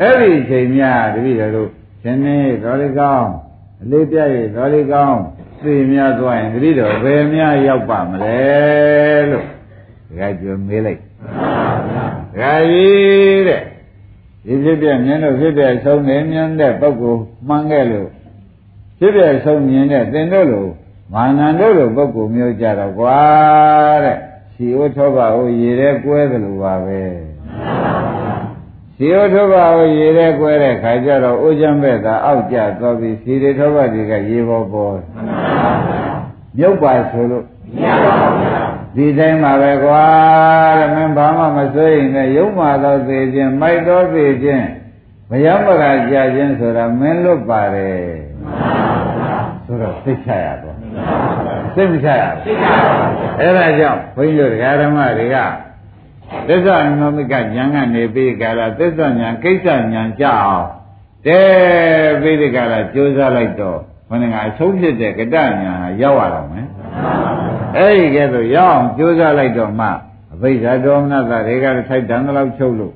[0.00, 1.68] အဲ့ဒီချိန်များတပည့်တော်တို့
[2.02, 3.30] ရှင်နေတော်လေးကောင်း
[3.82, 5.20] အလေးပြည့်တော်လေးကောင်း
[5.62, 8.38] သိများသွားရင်တတိတော်ဘယ်များရောက်ပါမလဲ
[9.30, 9.46] လို့
[10.08, 13.62] ဒကာကျွမေးလိုက်ဒကာကြီးတဲ့
[14.44, 18.08] ဒီဖြစ်ပြမြင်လို့ဖြစ်ပြဆုံးနေမြင်တဲ့ပုဂ္ဂိုလ်မှန်ခဲ့လို့
[19.02, 20.68] ဖြစ်ပြဆုံးမြင်တဲ့သင်တို့လို
[21.12, 23.20] မာနန္တို့လိုပုဂ္ဂိုလ်မျိုးကြတော့ကွာ
[24.04, 24.18] တဲ့
[24.54, 27.00] ရှိဝထောပါဟိုရေထဲကွဲသလိုပါပဲ
[28.96, 34.94] ရှိဝထောပါဟိုရေထဲကွဲတဲ့ခါကျတော့အိုးချမ်းဘက်သာအောက်ကျသွားပြီးစီရီထောပါတွေကရေပေါ်ပေါ်
[36.58, 37.44] မြုပ်ပါဆိုလို့
[38.94, 40.04] ဒီတိုင်းမှာပဲကွာ
[40.78, 44.64] တဲ့မင်းဘာမှမစိုးရင်လည်းရုံမာသောသေးခြင်းမိုက်သောသေးခြင်း
[45.30, 48.21] ဘယံပကကြာခြင်းဆိုတာမင်းလွတ်ပါတယ်
[49.72, 50.76] ဆိုတော့သိချရတော့
[51.76, 52.58] သိမချရဘူး
[53.40, 55.36] အဲ့ဒါကြောင့်ဘုန်းကြီးတို့ဓမ္မတွေက
[56.48, 60.66] သစ္စာနုမိကဉာဏ်ကနေပြီးကြလားသစ္စာဉာဏ်ကိစ္စဉာဏ်ကြအောင်
[61.26, 61.40] တဲ
[62.20, 66.66] ပြီးဒီကလာကြိုးစားလိုက်တော့ဘုန်းကအဆုံးဖြစ်တဲ့ကတဉာဏ်ဟာရောက်ရတော့မယ်
[67.76, 69.86] အဲ့ဒီကဲဆိုရောက်အောင်ကြိုးစားလိုက်တော့မှ
[70.34, 72.94] အဘိဓါဒေါမနတာတွေကလည်းထိုက်တန်တော့ချုပ်လို့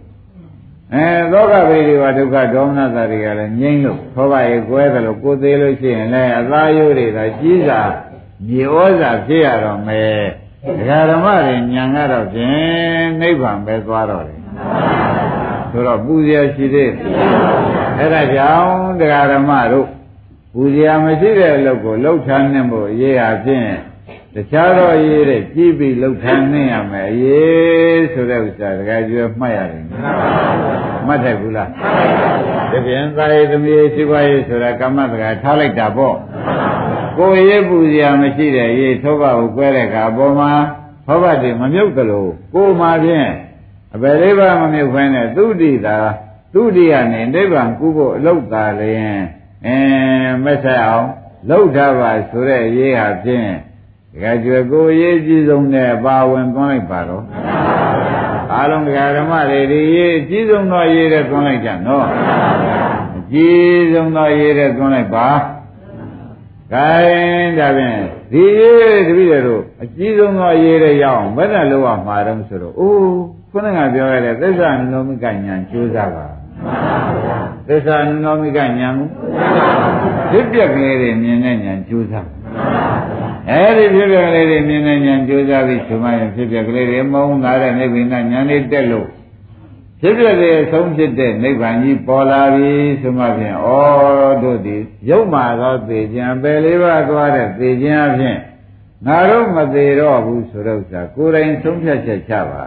[0.95, 7.81] အဲသောကဗေဒီဝဒုက္ခဒေါမနတာတွေကလည်းငြိမ့်လို့သောကရေကွဲတယ်လို့ကိုသေးလို့ရှိရင်လည်းအသားရိုးတွေသာကြီးစာ
[8.47, 10.23] မြေဩဇာဖြစ်ရတော့မယ်
[10.79, 14.41] ဒကာဓမ္မတွေညံကတော့ဖြင့်နိဗ္ဗာန်ပဲသွားတော့တယ်
[15.71, 16.93] ဆိုတော့ပူဇော်ရှိသေး
[17.99, 18.71] အဲ့ဒါကြောင့်
[19.01, 19.87] ဒကာဓမ္မတို့
[20.53, 23.69] ပူဇော်မရှိတဲ့အလုပ်ကိုလှုပ်ထားနေဖို့အရေးအချင်း
[24.37, 29.85] တခြားသောအရေးတဲ့ကြီးပြီးလှုပ်ထားနေရမယ်အရေးဆိုတဲ့ဥစ္စာဒကာကျွဲမှတ်ရတယ်
[31.07, 31.71] မှတ်တယ်ဘူးလား
[32.73, 36.17] တပြန်သာရေးသမီးရှိပါရေးဆိုတာကမ္မတကာထားလိုက်တာပေါ့
[37.19, 40.53] ကိုယ်ရေးပူဇော်မရှိတဲ့ရေးသောဘကိုကွဲတဲ့အခါပေါ်မှာ
[41.07, 43.31] သောဘတွေမမြုပ်သလိုကိုယ်မှာဖြင့်
[43.95, 45.99] အဘယ်လေးပါမမြုပ်ဖဲနဲ့သူတိတာ
[46.53, 49.21] သူတိကနေနိဗ္ဗာန်ကူဖို့အလုတ်သာလျင်
[49.67, 51.09] အင်းမဆက်အောင်
[51.49, 53.51] လှုပ်ထားပါဆိုတဲ့ရေးဟာဖြင့်
[54.17, 57.25] ဒကာကျွယ်ကိုရေးကြည့်ဆုံးနဲ့ပါဝင်သွန်းလိုက်ပါတော့
[58.53, 62.07] အားလုံးဒကာဓမ္မတွေဒီရေးအကြီးဆုံးသောရေးတဲ့သွန်းလိုက်ကြနော်
[63.19, 65.29] အကြီးဆုံးသောရေးတဲ့သွန်းလိုက်ပါ
[66.73, 67.99] ခိုင်းဒါဖြင့်
[68.33, 73.17] ဒီရေးတပည့်တို့အကြီးဆုံးသောရေးတဲ့ရအောင်ဘယ်နဲ့လောက်ရမှာတုံးဆိုတော့အိုး
[73.51, 76.27] ခုနကပြောရတဲ့သစ္စာနုမိကညာကျိုးစားပါ
[77.69, 79.09] သစ္စာနုမိကညာကို
[80.31, 82.46] ဖြစ်ပြက်ကလေးတွေမြင်တဲ့ညာကျိုးစားဒ
[83.51, 89.09] အဲဒီဖြစ်ပြကလေးတွေမြင်နေဉာဏ်ကြိုးစားပြီးရှင်မရင်ဖြစ်ပြကလေးတွေမုန်းလာတဲ့နိဗ္ဗာန်ဉာဏ်လေးတက်လို့
[90.01, 93.69] ဖြစ်ပြတဲ့အဆုံးဖြစ်တဲ့နိဗ္ဗာန်ကြီးပေါ်လာပြီဆိုမှဖြင့်ဩ
[94.43, 98.39] တို့သည်ရုပ်မာသောသေခြင်းပယ်လေးပါးသွားတဲ့သေခြင်းအဖြစ်
[99.07, 102.63] ငါတို့မသေးတော့ဘူးဆိုတော့ဥစ္စာကိုယ်တိုင်ဆုံးဖြတ်ချက်ချပါ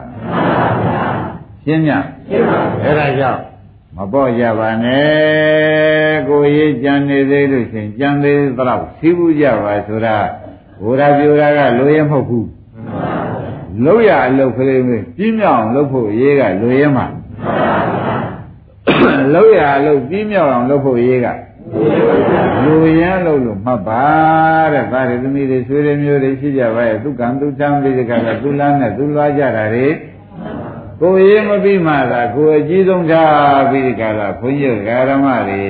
[1.64, 1.90] ရှင်းည
[2.84, 3.42] အဲ့ဒါကြောင့်
[3.96, 10.18] မပေါ့ကြပါနဲ့ကိုရေးကြံနေသေးလို့ရှင်ကြံသေးသလောက်စီးပူးကြပါဆိုတာ
[10.82, 12.48] ဘုရားပြောတာကလိုရမဟုတ်ဘူး
[13.86, 17.06] လို့ရအလုပ်ကလေးမျိုးပြီးမြောက်အောင်လုပ်ဖို့ရေးကလိုရမှာ
[19.34, 21.28] လို့ရအလုပ်ပြီးမြောက်အောင်လုပ်ဖို့ရေးက
[22.64, 24.06] လူရန်လို့လို့မှတ်ပါ
[24.74, 29.88] တဲ့ဗာရသမီးတွေဆွေတွေမျိုးတွေရှိကြပါရဲ့သူကံသူချမ်းပြီးတဲ့ကကသူလမ်းနဲ့သူလွားကြတာတွေ
[31.02, 34.76] ကိုယ်ရေးမပြီးမှသာကိုယ်အကြီးဆုံးထားပြီးဒီကလာဘုန်းကြီး
[35.10, 35.64] ဓမ္မတွေ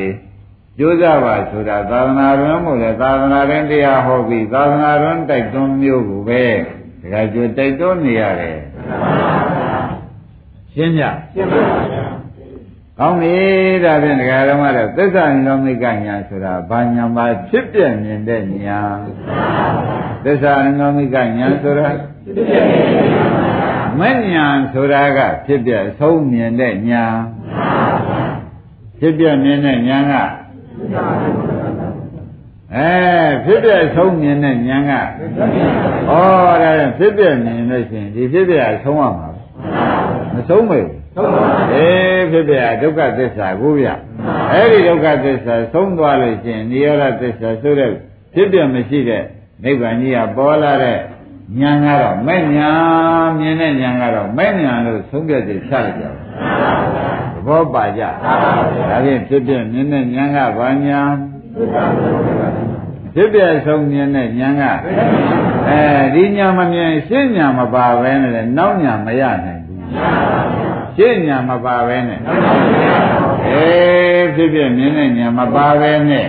[0.82, 6.44] ကျိုးစားပါဆိုတာသာသနာ့တွင်မို့လဲသာသနာ့တွင်တရားဟောပြီးသာသနာ့တွင်တိုက်တွန်းမျိုးကိုပဲ
[7.02, 8.60] ဒကာကျွတ်တိုက်တွန်းနေရတယ်
[10.74, 11.80] ရှင်းကြရှင်းပါပါ
[13.00, 13.36] ကောင်းပြီ
[13.84, 18.80] ဒါဖြင့်ဒကာဓမ္မတော့သစ္စာဉာဏ်မိကညာဆိုတာဘာညာပါဖြစ်ပြမြင်တဲ့ညာ
[20.24, 21.88] သစ္စာဉာဏ်မိကညာဆိုတာ
[22.24, 23.28] ဖြစ်ပြမြင်တဲ့ညာ
[24.00, 27.06] မဉ္ဉဏ်ဆိုတာကဖြစ်ပြဆုံးမြင်တဲ့ညာ
[29.00, 30.14] ဖြစ်ပြမြင်တဲ့ညာက
[32.76, 32.90] အဲ
[33.46, 35.46] ဖြစ်ပြဆုံးမြင်တဲ့ညာကဩဒါ
[36.98, 39.30] ဖြစ်ပြမြင်လို့ရှိရင်ဒီဖြစ်ပြဆုံးရမှာ
[40.34, 41.00] မဆုံးမေဘူး
[41.74, 43.88] အေးဖြစ်ပြဒုက္ခသစ္စာကိုဗျ
[44.52, 47.92] အဲ့ဒီဒုက္ခသစ္စာဆုံးသွားလို့ရှိရင်និရောဓသစ္စာဆိုတဲ့
[48.34, 49.24] ဖြစ်ပြမရှိတဲ့
[49.64, 51.00] နိဗ္ဗာန်ကြီးကပေါ်လာတဲ့
[51.60, 56.19] ဉာဏ်ကတော့မဲ့ဉာဏ်မြင်တဲ့ဉာဏ်ကတော့မဲ့ဉာဏ်လို့သုံးပြည့်ချလိုက်ကြပါသ
[57.49, 61.13] ဘောပါကြဒါဖြင့်ဖြစ်ဖြစ်မြင်တဲ့ဉာဏ်ကဘာဉာဏ်
[63.15, 64.65] ဖြစ်ပြဆုံးမြင်တဲ့ဉာဏ်က
[65.69, 65.81] အဲ
[66.15, 69.81] ဒီဉာဏ်မမြင်ရှင်းဉာဏ်မပါဘဲနဲ့နောက်ဉာဏ်မရနိုင်ဘူး
[70.97, 72.21] ရှင်းဉာဏ်မပါဘဲနဲ့
[73.49, 73.65] အဲ
[74.35, 76.29] ဖြစ်ဖြစ်မြင်တဲ့ဉာဏ်မပါဘဲနဲ့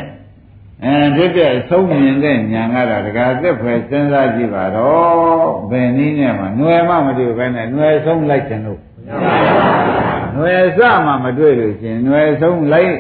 [0.84, 9.99] အဲဖြစ်ပြဆုံးမြင်တဲ့ဉာဏ်ကတော့ဒကာသက်ဖွယ်စဉ်းစားကြည့်ပါတော့ဘယ်နည်းနဲ့မှຫນွယ်မှမတွေ့ဘဲနဲ့ຫນွယ်ဆုံးလိုက်တယ်လို့ຫ
[10.41, 12.95] နွယ်စမှမတွေ့လို့ရှင်နွယ်ဆုံးလိုက်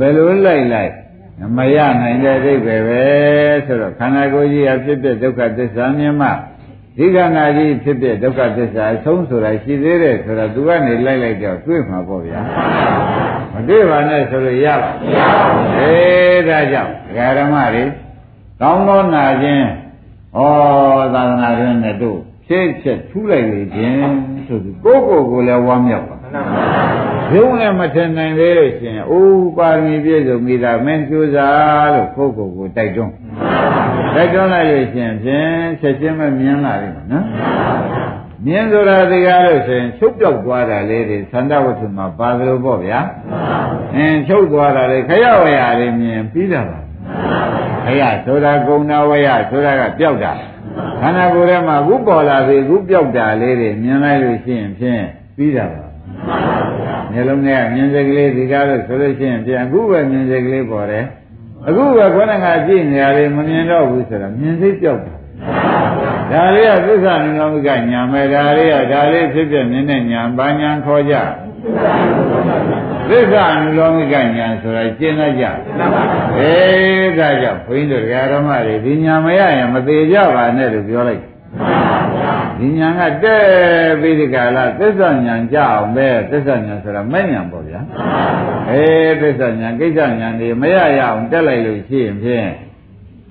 [0.00, 0.92] ဘယ်လိုလိုက်လိုက်
[1.56, 3.02] မရနိုင်တဲ့အိဗယ်ပဲ
[3.66, 6.28] ဆိုတော့ခန္ဓာကိုယ်ကြီးအဖြစ်ဖြစ်ဒုက္ခသစ္စာမြင်မှ
[6.96, 12.40] ဒီခန္ဓာကြီးဖြစ်ဖြစ်ဒုက္ခသစ္စာအဆုံးဆိုတာရှိသေးတယ်ဆိုတော့သူကနေလိုက်လိုက်တော့တွေ့မှာပေါ့ဗျာ
[13.52, 16.92] မတွေ့ပါနဲ့ဆိုလို့ရပါမရပါဘူးအဲဒါကြောင့်
[17.38, 17.84] ဓမ္မတွေ
[18.60, 19.66] ကောင်းသောနာခြင်း
[20.38, 20.40] ဩ
[21.14, 23.96] သာသနာ့ရင်းနဲ့တို့ဖြည့်ချက်ထူးလိုက်လေခြင်း
[24.46, 26.13] ဆိုပြီးကိုယ့်ကိုယ်ကိုလည်းဝမ်းမြောက်ပါ
[27.30, 33.12] ဘုံလည်းမထင်နိုင်သေးလို့ရှင်အိုးပါရမီပြည့်စုံပြီလားမင်းကြိုးစားလို့ကိုယ့်ကိုယ်ကိုတိုက်တွန်း
[34.14, 37.26] တိုက်တွန်းလိုက်လို့ရှင်ဖြင့်ချက်ချင်းမမြင်လာလိမ့်မယ်နော်
[38.46, 43.00] မြင်ဆိုတာဒီကားလို့ဆိုရင်ချုပ်ပြောက်သွားတာလေးတွေသန္တာဝတ္ထုမှာပါသလိုပေါ့ဗျာ
[43.96, 46.78] အင်းချုပ်သွားတာလေးခရဝရလေးမြင်ပြီးတာပါ
[47.84, 50.32] ခရဆိုတာကုဏဝရဆိုတာကပြောက်တာ
[51.00, 55.02] ခန္ဓာကိုယ်ထဲမှာအခုပေါ်လာပြီအခုပြောက်တာလေးတွေမြင်လိုက်လို့ရှိရင်ဖြင့်
[55.36, 55.84] ပြီးတာပါ
[57.12, 61.04] မျိုးလုံးထဲကမြင်စိတ်ကလေးဒီကားလို့ဆိုလို့ရှိရင်ပြန်အခုပဲမြင်စိတ်ကလေးပေါ်တယ်
[61.68, 65.14] အခုပဲခေါင်းကကြည့်နေရတယ်မမြင်တော့ဘူးဆိုတော့မြင်စိတ်ပြောက်တာ
[66.30, 71.14] ဒါလေးကသစ္စာနိလောမိကညာမယ်ဒါလေးကဒါလေးဖြစ်ဖြစ်မြင်တဲ့ညာဘာညာခေါ်ကြ
[73.08, 75.44] သစ္စာနိလောမိကညာဆိုတာကျင့်တတ်ကြ
[76.36, 81.22] အေးဒါကြောင့်ဘုန်းကြီးတို့ဓမ္မတွေဒီညာမရရင်မသေးကြပါနဲ့လို့ပြောလိုက်
[82.58, 83.42] ဒီညာကတဲ့
[84.00, 87.80] ပြီးဒီကလာသစ္စာညာကြအောင်ပဲသစ္စာညာဆိုတာမဲ့ညာပေါ့ဗျာ
[88.70, 92.50] အေးသစ္စာညာကိစ္စညာတွေမရရအောင်တက်လိုက်လို့ရှိရင်ဖြင့်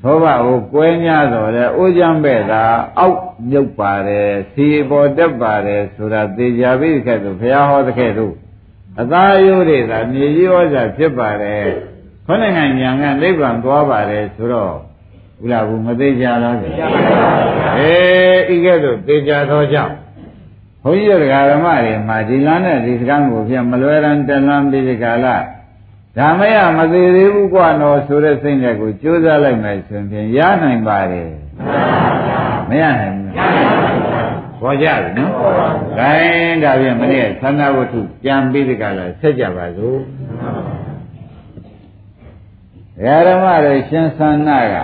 [0.03, 2.63] သောဘကိုကွဲ냐တော်လဲအိုးချမ်းပဲ့တာ
[2.99, 8.27] အောက်မြုပ်ပါတယ်စီပေါ်တက်ပါတယ်ဆိုတာသေချာပြီးခဲ့သူဘုရားဟောတဲ့ခဲ့သူ
[9.01, 11.67] အသာရိုးတွေသာမြေကြီးဩဇာဖြစ်ပါတယ်
[12.25, 14.75] ခေါင်းနိုင်ငံညာကနိဗ္ဗာန်သွားပါတယ်ဆိုတော့
[15.43, 16.87] ဘုရားဘူးမသေးကြလားဗျာ
[17.77, 19.93] အေးဤကဲ့သို့သေချာသောကြောင့်
[20.83, 25.25] ဘုန်းကြီးတို့ဓမ္မတွေမှာဒီလမ်းနဲ့ဒီစကံကိုပြန်မလွယ်ရန်တလန်းပြီးဒီကာလ
[26.17, 31.29] ဒါမရမသေးသေးဘူးကွာနော်ဆိုတဲ့စိတ်နဲ့ကိုကြိုးစားလိုက်မယ်ဆိုရင်ရနိုင်ပါတယ်
[32.69, 33.33] မရနိုင်ဘူး
[34.63, 35.31] ပေါ်ကြပြီနော်။
[35.99, 39.99] ဒါရင်ဒါပြန်မနေ့သန္တာဝတ္ထုပြန်ပြီးဒီကလာဆက်ကြပါစို့။
[43.27, 44.75] ဓမ္မတွေရှင်သန္နာက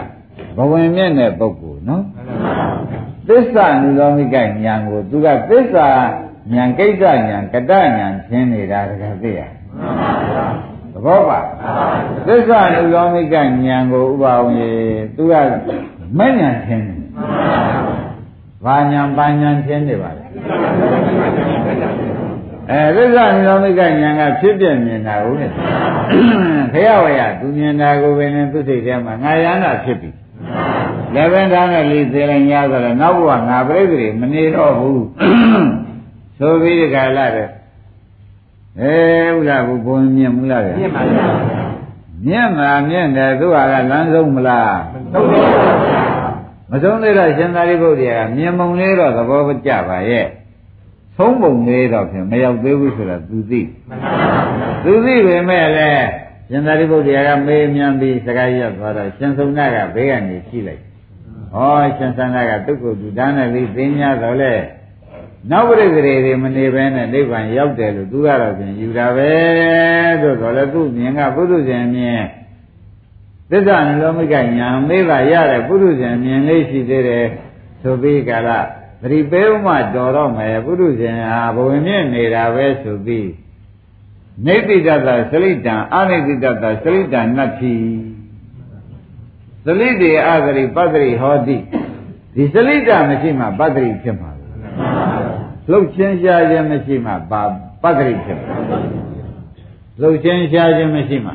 [0.58, 2.04] ဘဝင်မြင့်တဲ့ပုဂ္ဂိုလ်နော်။
[3.28, 5.88] သစ္စာနုလောမိကဉာဏ်ကိုသူကသစ္စာ
[6.54, 9.42] ဉာဏ်ကိစ္စဉာဏ်ကတဉာဏ်ရှင်းနေတာတကယ်သိရ။
[11.06, 11.40] ဘောပါ
[12.28, 14.72] သစ္စာနုလောမိကဉာဏ်ကိုဥပအောင်ရေ
[15.16, 15.34] သူက
[16.18, 17.00] မဲ့ညာထင်းတယ်
[18.66, 20.26] ဘာညာဘာညာထင်းနေပါလဲ
[22.72, 25.52] အဲသစ္စာနိရောဓိကညာကဖြစ်ပြမြင်တာဟုတ်နဲ့
[26.74, 30.10] ခရဝရသူမြင်တာကိုပဲနဲ့သူစိတ်ထဲမှာငါရဟန္တာဖြစ်ပြီ
[31.16, 35.06] လည်းပဲဒါနဲ့လေးသေးလိုက်ညာဆိုတော့နောက်ဘဝငါပြိတ္တိမနေတော့ဘူး
[36.38, 37.50] ဆိုပြီးဒီကလာတဲ့
[38.80, 38.96] အဲ
[39.38, 41.26] ဥလားဘုဘုံမြင်မလားဗျာမြင်ပါဗျာ
[42.28, 44.78] မြင့်မှာမြင့်တယ်သူဟာကလမ်းဆုံးမလား
[45.14, 45.40] သုံးပါ
[45.84, 46.02] ဗျာ
[46.72, 50.26] မဆုံးသေးတော့ရှင်သာရိပုတ္တရာကမြင်မုံလေးတော့သဘောကျပါရဲ့
[51.18, 56.08] သုံးပုံလေးတော့ဖြင့်မရောက်သေးဘူးဆိုတာသူသိမှန်ပါဗျာသူသိပေမဲ့လည်း
[56.50, 60.82] ရှင်သာရိပုတ္တရာကမေးမြန်းပြီးစကားရက်သွားတော့ရှင်သုံးနာကဘေးကနေကြည့်လိုက်
[61.56, 61.58] ဩ
[61.98, 64.54] ရှင်သန္တာကတုတ်ကုတ်တူဒါနဲ့လေးသိညာတော့လေ
[65.50, 69.32] နောက်ပရိသေတွေမနေဘဲနဲ့နိဗ္ဗာန်ရောက်တယ်လို့သူကတော့ဖြင့်ယူတာပဲ
[70.22, 72.22] ဆိုတော့လေသူမြင်ကပုထုဇဉ်မြင်
[73.50, 77.28] သစ္စာနှလုံးမိကညာမေးပါရတဲ့ပုထုဇဉ်မြင်လေးရှိသေးတယ်
[77.82, 78.50] ဆိုပြီးကာလ
[79.02, 83.30] သတိပေးမှတော်တော့မယ်ပုထုဇဉ်ဟာဘဝင်မြင့်နေတာပဲဆိုပြီး
[84.46, 86.46] နေတိတ္တသလိတံအာနိတိတ္တ
[86.84, 87.76] သလိတံနတ္ထိ
[89.66, 91.58] သလိတေအဂရိပတ္တိဟောတိ
[92.36, 94.32] ဒီသလိတမရှိမှပတ္တိဖြစ်မှာ
[95.70, 97.42] လှုပ်ချင်းရှားခြင်းမရှိမှပါ
[97.84, 98.56] ပတ္တိဖြစ်မှာ
[100.02, 101.32] လှုပ်ချင်းရှားခြင်းမရှိမှ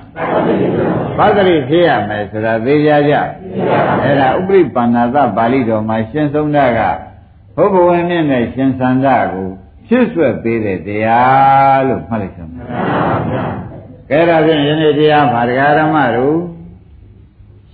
[1.19, 3.15] ပတ္တိဖြစ်ရမယ်ဆိုတာသိကြကြ
[4.03, 6.81] အဲ့ဒါဥပရိပန္နာသပါဠိတော်မှာရှင်းဆုံးတာက
[7.57, 9.49] ဘုဘဝင်မြင့်နဲ့ရှင်သန္တာကို
[9.89, 12.53] ဖြစ်ဆွဲပေးတဲ့တရားလို့မှတ်လိုက်စမ်း
[14.11, 16.54] ကဲဒါဖြင့်ယနေ့တရားမှာတရားဓမ္မတို့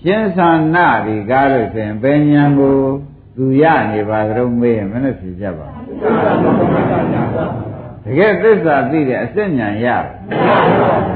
[0.04, 2.76] ရှင်းသန္နာဒီကားလို့ဆိုရင်ဘယ်ဉာဏ်ကို
[3.36, 5.66] သူရနေပါကြုံမေးရင်မနဲ့ဖြေကြပါ
[8.04, 9.86] တကယ်သစ္စာသိတဲ့အစစ်ဉာဏ်ရ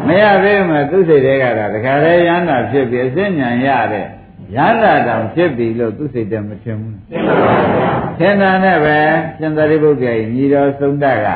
[0.06, 4.06] မရသေးမှသူစိတ်တွေကတော့တခါလေရဟန္တာဖြစ်ပြီးအစစ်ဉာဏ်ရတဲ့
[4.56, 6.98] ရဟန္တာတောင်ဖြစ်ပြီလို့သူစိတ်တည်းမထင်ဘူး
[8.18, 8.98] ထင်တာနဲ့ပဲ
[9.38, 11.28] ရှင်သာရိပုတ္တရာညီတော်သုံးတက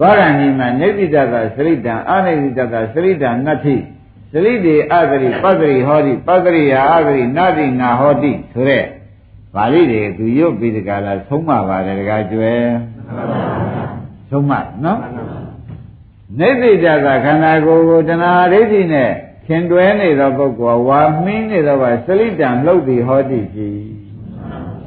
[0.00, 3.76] သောရဏီမှာနေတိတ္တသစရိတံအာနေတိတ္တသစရိတံနတ္ထိ
[4.32, 8.84] စရိတေအဂရိပတ္တိဟောတိပတ္တိယာအဂရိနာတိနာဟောတိဆိုတဲ့
[9.54, 12.62] ပါဠိတွေသူရုပ်ပြီးဒီကလာဆုံးမပါတယ်တကားကျွယ်
[14.30, 14.52] ဆုံးမ
[14.84, 15.00] နော်
[16.38, 19.10] နေတိတ္တသခန္ဓာကိုယ်ကိုတဏှာဒိဋ္ဌိနဲ့
[19.46, 23.68] ခင်တွဲနေသောပုဂ္ဂိုလ်ဝါမင်းနေသောကစရိတံလှုပ်ပြီးဟောတိရှိ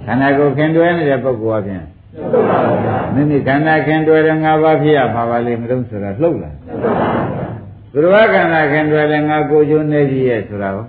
[0.06, 1.84] ခန္ဓာကိုယ်ခင်တွဲနေတဲ့ပုဂ္ဂိုလ်အပြင်
[3.14, 6.52] မိမိခန္ဓာခင်တွဲတဲ့၅ပါးဖြစ်ရပါပါလိမ့်မလို့ဆိုတာလှုပ်လာ
[7.98, 10.86] သူတော်ဘာခန္ဓာခင်တွဲတဲ့ငါကိုကျိုးနေကြီးရဲ့ဆိုတာကို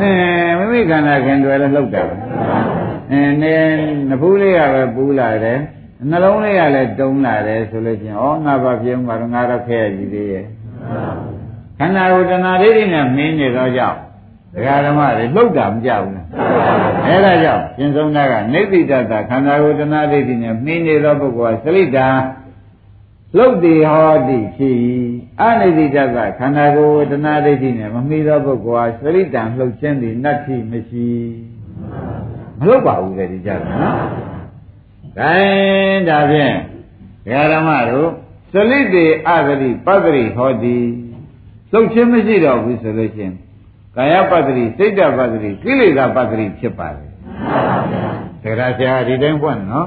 [0.00, 0.10] အဲ
[0.58, 2.14] မိမိခန္ဓာခင်တွဲလည်းလှုပ်တာပဲ
[3.10, 3.54] အဲနေ
[4.08, 5.58] နဖူးလေးကပဲပူးလာတယ်
[6.10, 10.44] နှလုံးလေးကလည်းတုံးလာတယ်ဆိုလို့ချင်းဩငါဘာပြုံးပါတော့ငါတော့ခဲရကြီးသေးရဲ့
[11.78, 13.98] ခန္ဓာကိုယ်တဏှာဒိဋ္ဌိနဲ့မင်းနေတော့ကြောင့်
[14.54, 16.26] ဒကာဓမ္မတွေလှုပ်တာမကြဘူးလား
[17.06, 22.08] အဲဒါကြောင့်ရှင်ဆုံးသားကနေတိတ္တခန္ဓာကိုယ်တဏှာဒိဋ္ဌိနဲ့မင်းနေသောပုဂ္ဂိုလ်ကစလိတာ
[23.36, 24.76] လှုပ်တိဟောတိဖြစ်၏
[25.40, 31.08] အနိတိတ္တခန္ဓာကိုယ်တဏှာဒိဋ္ဌိနဲ့မမီသောပုဂ္ဂိုလ်ဟာစလိတံလှုပ်ခြင်းသည်နတ္ထိမရှိ
[32.58, 33.96] မလှုပ်ပါဘူးလေဒီကြတယ်နော်။
[35.18, 36.54] ဒါရင်ဒါဖြင့်
[37.24, 38.08] ဒကာဓမ္မတို့
[38.52, 40.76] စလိတေအဂတိပတ္တိဟောတိ
[41.72, 43.34] လှုပ်ခြင်းမရှိတော့ဘူးဆိုလို့ရှိရင်
[43.96, 47.06] ကာယပတ္တိစိတ်တပတ္တိကိလေသာပတ္တိဖြစ်ပါလေ။
[48.60, 49.86] ဒါကြဆရာဒီတိုင်းဖွင့်နော်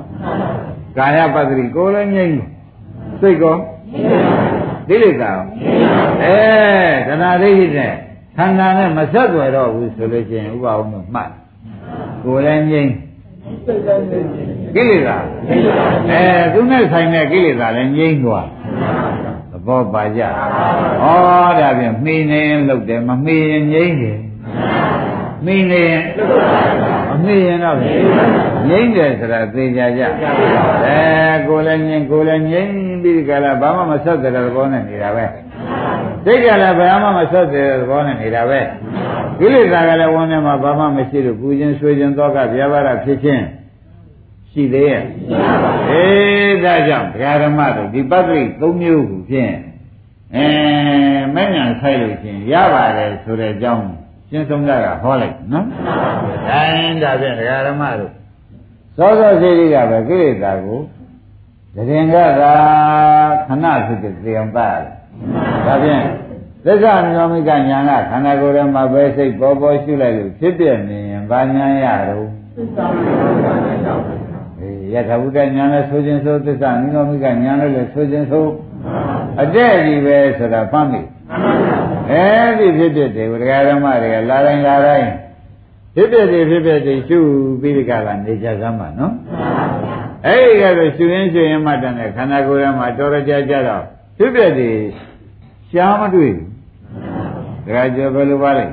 [0.97, 2.35] ။ကာယပတ္တိကိုယ်လည်းငြိမ့်
[3.21, 3.55] စိတ်ကော
[4.89, 5.31] ကိလေသာ
[6.23, 6.37] အဲ
[7.07, 7.93] တဏှာဒိဋ္ဌိနဲ့
[8.37, 11.31] ခန္ဓာနဲ့မဆက်သွယ်တော့ဘူးဆိုလို့ရှိရင်ဥပအောင်လို့မှတ်
[12.23, 12.93] ကိုယ်လည်းငြိမ့်
[14.75, 15.17] ကိလေသာ
[16.11, 18.47] အဲသူနဲ့ဆိုင်တဲ့ကိလေသာလည်းငြိမ့်သွား
[19.51, 20.27] သဘောပါကြဩ
[21.59, 24.19] ဒါဖြင့်မှီနေရင်လှုပ်တယ်မမှီရင်ငြိမ့်တယ်
[25.45, 26.03] မှီနေရင်
[27.09, 30.01] မမှီရင်တော့ငြိမ့်တယ်ဆိုတာသိကြကြ
[30.85, 30.99] အဲ
[31.47, 32.73] ကိုယ်လည်းငြိမ့်ကိုယ်လည်းငြိမ့်
[33.05, 35.25] ပြီးကြလားဘာမှမဆက်တဲ့သဘောနဲ့နေတာပဲ
[36.25, 38.59] သိကြလားဘာမှမဆက်တဲ့သဘောနဲ့နေတာပဲ
[39.39, 43.43] ကိလေသာကလည်းဝန်းထဲမှာဘာမှမရှိလို့ပူခြင်းဆွေးခြင်းသောကဗျာပါဒဖြစ်ခြင်း
[44.51, 45.03] ရှိသေးရဲ့
[45.89, 49.53] အေးဒါကြောင့်ဒကာဓမ္မတို့ဒီပတ္တိ၃မျိုးကိုဖြင့်
[50.35, 50.47] အဲ
[51.35, 53.85] မဲ့ညာဆိုင်လို့ချင်းရပါတယ်ဆိုတဲ့အကြောင်း
[54.29, 55.65] ရှင်းဆုံးတာကဟောလိုက်နော်။
[56.49, 58.11] ဒါရင်ဒါဖြင့်ဒကာဓမ္မတို့
[58.97, 60.79] သောသောစိတ်ကပဲကိလေသာကို
[61.75, 62.53] တရင်ကသာ
[63.47, 64.85] ခဏဖြစ်တဲ့သေအောင်ပါရတယ်။
[65.65, 66.03] ဒါဖြင့်
[66.65, 74.03] သစ္စာမြောမိကညာကခန္ဓာကိုယ်ထဲမှာပဲစိတ်ပေါ်ပေါ်ရှုလိုက်လို့ဖြစ်ပြနေရင်ဘာညာရတော့သစ္စာမြောမိကညာရောက်
[74.59, 78.45] အေးယထာဘုဒ္ဓညာနဲ့ဆိုခြင်းဆိုသစ္စာမြောမိကညာနဲ့လည်းဆိုခြင်းဆို
[79.41, 81.01] အတဲ့ကြီးပဲဆိုတာဖမ်းမိ
[82.11, 82.25] အဲ
[82.59, 85.09] ဒီဖြစ်ဖြစ်တယ်ဝိဒကာဓမ္မတွေကလာတိုင်းလာတိုင်း
[85.95, 87.19] ဖြစ်ဖြစ်တွေဖြစ်ဖြစ်တွေရှု
[87.61, 89.13] ပြီးဒီကလာနေကြစမ်းပါနော်
[90.25, 93.83] အဲ့ဒီကတော့ရှုရင်းရှုရင်းမှတန်တဲ့ခန္ဓာကိုယ်ထဲမှာတော်ရကြကြတော့
[94.17, 94.71] ဖြစ်ဖြစ်တွေ
[95.69, 96.49] ရှားမတွေ့ဘူး
[97.65, 98.65] ဒကာကျော်ဘယ်လိုပါလဲ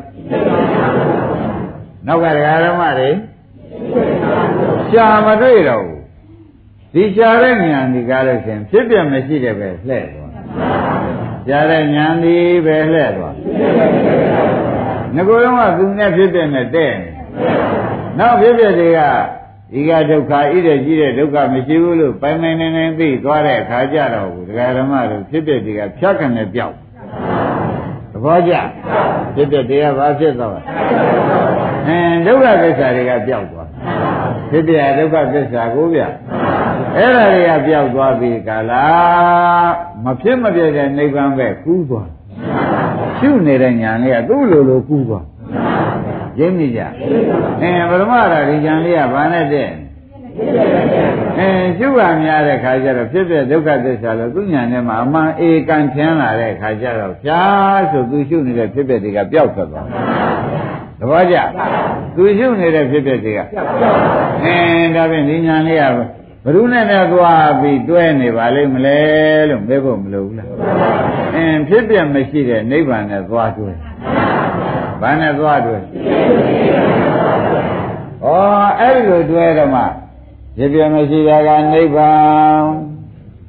[2.06, 3.10] နောက်ကဒကာဓမ္မတွေ
[4.90, 6.00] ရှားမတွေ့တော့ဘူး
[6.94, 10.32] ဒီရှားတဲ့ဉာဏ်ဒီကားလို့ရှင်ဖြစ်ပြမရှိတဲ့ပဲလှဲ့သွား
[11.46, 12.36] ရှားတဲ့ဉာဏ်ဒီ
[12.66, 13.34] ပဲလှဲ့သွား
[15.16, 17.10] ငကိုယ်တော့ကသူနဲ့ဖြစ်ပြနဲ့တဲ့နေ
[18.18, 19.00] နောက်ဖြစ်ပြတွေက
[19.78, 26.74] ဤကဒုက္ခဣတဲ့ကြီးတဲ့ဒုက္ခမရှိဘူးလို့ပိုင်ပိုင်နေနေသိသွားတဲ့အခါကျတော့ဘူးဒကာဓမ္မတို့ဖြစ်ပြတွေကဖြတ်ကနေပြောက်
[28.12, 28.54] သဘောကျ
[29.34, 30.60] ဖြစ်ပြတွေကဘာဖြစ်သွားလဲ
[31.86, 33.68] အင်းဒုက္ခသစ္စာတွေကပြောက်သွား
[34.50, 36.02] ဖြစ်ပြဒုက္ခသစ္စာကိုဗျ
[36.96, 38.84] အဲ့ဒါတွေကပြောက်သွားပြီကာလာ
[40.04, 42.08] မဖြစ်မပြတဲ့နိဗ္ဗာန်ပဲကူးသွား
[43.18, 45.24] ရှုနေတဲ့ညာလေးကသူ့လိုလိုကူးသွား
[46.38, 46.80] ရင်းမိကြ
[47.62, 49.68] အင်းပရမရာဒီညာလေးကဘာနဲ့တဲ့
[51.38, 59.86] အဲရှုရများတဲ့ခါကျတော့ဖြစ်ဖြစ်ဒုက္ခသစ္စာလို့သူညာနဲ့မှာအမှန်အေကန်ထင်းလာတဲ့ခါကျတော့ဖြားဆိုသူရှုနေတဲ့ဖြစ်ဖြစ်တွေကပျောက်သွားသွား
[61.00, 61.36] သဘောကျ
[62.16, 63.40] သူရှုနေတဲ့ဖြစ်ဖြစ်တွေက
[64.44, 65.84] အင်းဒါဖြင့်ဒီညာလေးက
[66.44, 68.98] ဘယ်သူနဲ့နဲ့သွားပြီးတွဲနေပါလိမ့်မလဲ
[69.48, 70.48] လို့မေးဖို့မလိုဘူးလား
[71.34, 73.70] အင်းဖြစ်ပြမရှိတဲ့နိဗ္ဗာန်နဲ့သွားတွဲ
[75.02, 75.76] ဘာနဲ့သွားတွဲ
[78.24, 78.28] ဩ
[78.80, 79.82] အဲ့ဒီလိုတွဲတော့မှ
[80.56, 82.64] ဖြစ်ပြမရှိတာကနိဗ္ဗာန်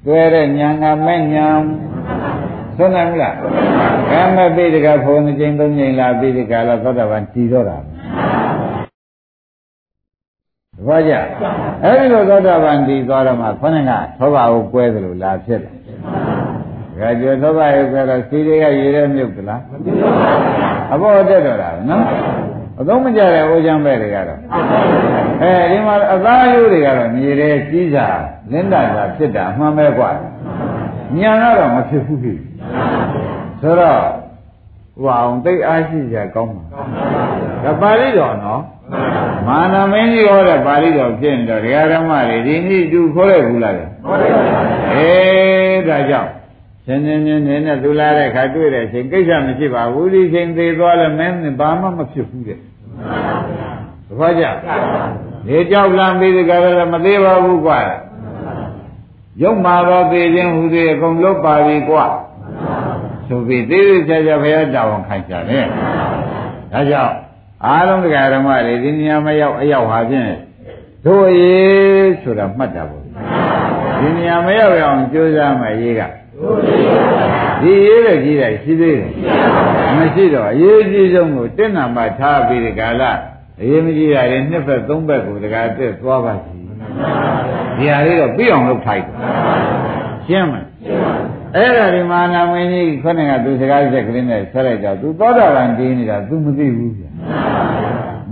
[0.06, 1.62] တွဲတဲ့ဉာဏ်ကမဲ့ဉာဏ်
[2.78, 3.36] သုံးနိုင်ဘူးလား
[4.12, 7.78] ကမ္မပိဒကဖုံးခြင်းသုံးချိန်လာပိဒကလာသောတာပန်တည်တော့တာ
[10.88, 11.14] ဘာကြ
[11.84, 15.74] အဲ့ဒီလိုသောတာပန်တည်သွားတော့မှခொနဲ့ကသောဘာကိုကွဲသလိုလာဖြစ်တယ်
[17.00, 19.62] ဒါကြောသောဘာရဲ့ကွဲတော့စီတွေကရေထဲမြုပ်သလား
[20.93, 22.05] အဘောတက်တော့တာနော်
[22.81, 24.41] အသုံးမကျတဲ့အိုးချမ်းပဲတွေကတော့
[25.43, 28.07] အဲဒီမှာအသားရိုးတွေကတော့မြေထဲကြီးစာ
[28.53, 30.11] လင်းတာသာဖြစ်တာအမှန်ပဲกว่า
[31.17, 32.41] ညာကတော့မဖြစ်ဘူးဖြစ်
[33.61, 34.01] ဆိုတော့
[35.01, 36.65] ဟိုအောင်သိအားရှိကြကောင်းပါ
[37.65, 38.63] ဒါပါဠိတော်နော်
[39.47, 44.61] မာနမင်းကြီးဟောတဲ့ပါဠိတော်ဖြစ်နေတော့ဒကာဓမ္မတွေဒီနေ့သူခေါ်ရဘူးလားဟောတယ်ပါ
[44.95, 46.31] အေးဒါကြောင့်
[46.86, 52.62] ရှင်ရှင်ရှင်နေနဲ့သူလာတဲ့ခါတွေ့တဲ့အချိန်ကိစ္စမရှိပါဘူးဒီချိန်သေးသွားလဲမင်းဘာမှမဖြစ်ဘူးတဲ့သ
[54.20, 54.46] ဘောကျ
[55.48, 57.80] နေကြောက်လမ်းပြီးဒီကရလည်းမသေးပါဘူးကွာ
[59.42, 62.06] ရုပ်မာတော့သေးခြင်းဟူသေးအကုန်လုံးပါပြီကွာ
[63.28, 65.66] ဆိုပြီးသေးသေးချာချာဘုရားတာဝန်ခိုင်းကြတယ်
[66.72, 67.14] ဒါကြောင့်
[67.66, 70.32] အားလုံးတရားဓမ္မတွေဒီနေရာမရောက်အရောက်ဟာဖြင့်
[71.06, 73.04] တို့ရေးဆိုတာမှတ်တာပေါ့
[74.00, 76.02] ဒီနေရာမရောက်ရအောင်ကြိုးစားမှရေးက
[77.63, 79.11] ဒီရေးတဲ့ကြီးတယ်ရှိသေးတယ်
[79.97, 83.03] မရှိတော့အရေးကြီးဆုံးကိုတင့်နာမှထားပြီးဒီကာလ
[83.61, 86.59] အရေးမကြီးတာတွေနှစ်ဘက်သုံးဘက်ကိုတကားတက်သွားပါစီ
[87.79, 89.15] ဒီဟာလေးတော့ပြီးအောင်လုပ်ထိုက်တယ်
[90.27, 90.67] ရှင်းမလား
[91.57, 97.09] အဲ့ဒါဒီမာနာမင်းကြီးခொနဲ့ကသူစကားစက်ကလေးနဲ့ဆက်လိုက်တော့ तू သောတာပန်တည်နေတာ तू မသိဘူးဗျာ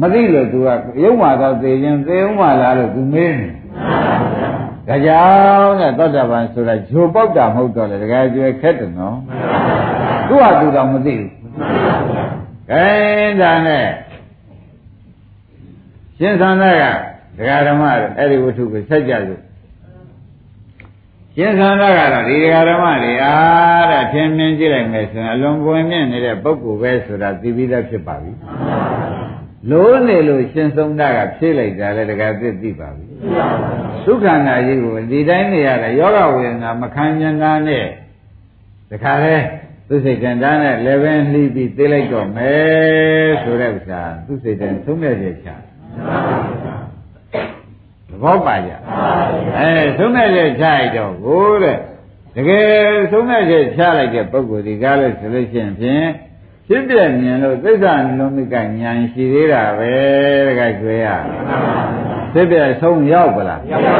[0.00, 0.68] မသိလို့ तू က
[1.02, 3.48] ရုံမှာတော့သေခြင်းသေဦးမှာလားလို့ तू မေးနေ
[4.91, 5.25] ဒါကြော
[5.61, 9.17] င့်တဲ့သောတာပန်ဆိုတာဂျိုပေါက်တာမဟုတ်တော့လေတကယ်ကျွဲခက်တယ်နော်
[10.27, 11.31] သူ့ဟာသူတော့မသိဘူး
[12.69, 12.85] ခဲ
[13.41, 13.87] ဒါနဲ့
[16.17, 16.83] ရှင်သန္တာက
[17.37, 17.83] ဒကာဓမ္မ
[18.17, 19.41] အဲ့ဒီဝတ္ထုကိုဆက်ကြလို့
[21.35, 28.31] ရှင်သန္တာကတော့ဒီဒကာဓမ္မတွေအားတဲ့ထင်မြင်ကြည့်လိုက်မယ်ဆိုရင်အလွန်ပွင့်မြင့်နေတဲ့ပုဂ္ဂိုလ်ပဲဆိုတာသိပြီးသားဖြစ်ပါပြီ
[29.69, 33.10] လို့နေလို့ရှင်ဆုံးတာကဖြည့်လိုက်တာလည်းတကယ်သိသိပါပြီ
[34.05, 37.85] ဒုက္ခနာကြီးကိုဒီတိုင်းနေရတာယောဂဝေဒနာမခံကျင်တာနဲ့
[38.89, 39.35] တခါလဲ
[39.87, 45.49] သူစိတ်ကံတားနဲ့လည်းပဲလှီးပြီးသိလိုက်တော့မယ်ဆိုတဲ့ဥစ္စာသူစိတ်တန်သုံးမြတ်ချက်ချ
[48.09, 48.71] သဘောပါကြ
[49.57, 51.77] အဲသုံးမြတ်ချက်ချလိုက်တော့ကိုတဲ့
[52.35, 52.65] တကယ်
[53.11, 56.05] သုံးမြတ်ချက်ချလိုက်တဲ့ပုဂ္ဂိုလ်ဒီကားလို့ဆိုလို့ရှိရင်ဖြင့်
[56.67, 59.93] ဖြစ်ပြမြင်လို့သစ္စာလုံးမိကဉာဏ်ရှိသေးတာပဲ
[60.47, 61.07] တကယ်ကျွေးရ
[62.33, 63.95] ဖြစ်ပြဆုံးရောက်ပလားရောက်ပါ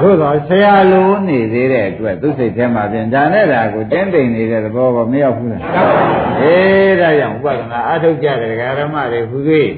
[0.00, 9.70] ဘူးသို့တော့ဆရာလိုနေသေးတဲ့အတွက်သူစိတ်ထဲမှာပြင်ဒါနဲ့ဒါကိုတင်းတိမ်နေတဲ့သဘောကမရောက်ဘူးလားရောက်ပါဘူးအေးဒါကြောင့်ဥပဒနာအထုတ်ကြတဲ့ဓမ္မတွေဟူသေး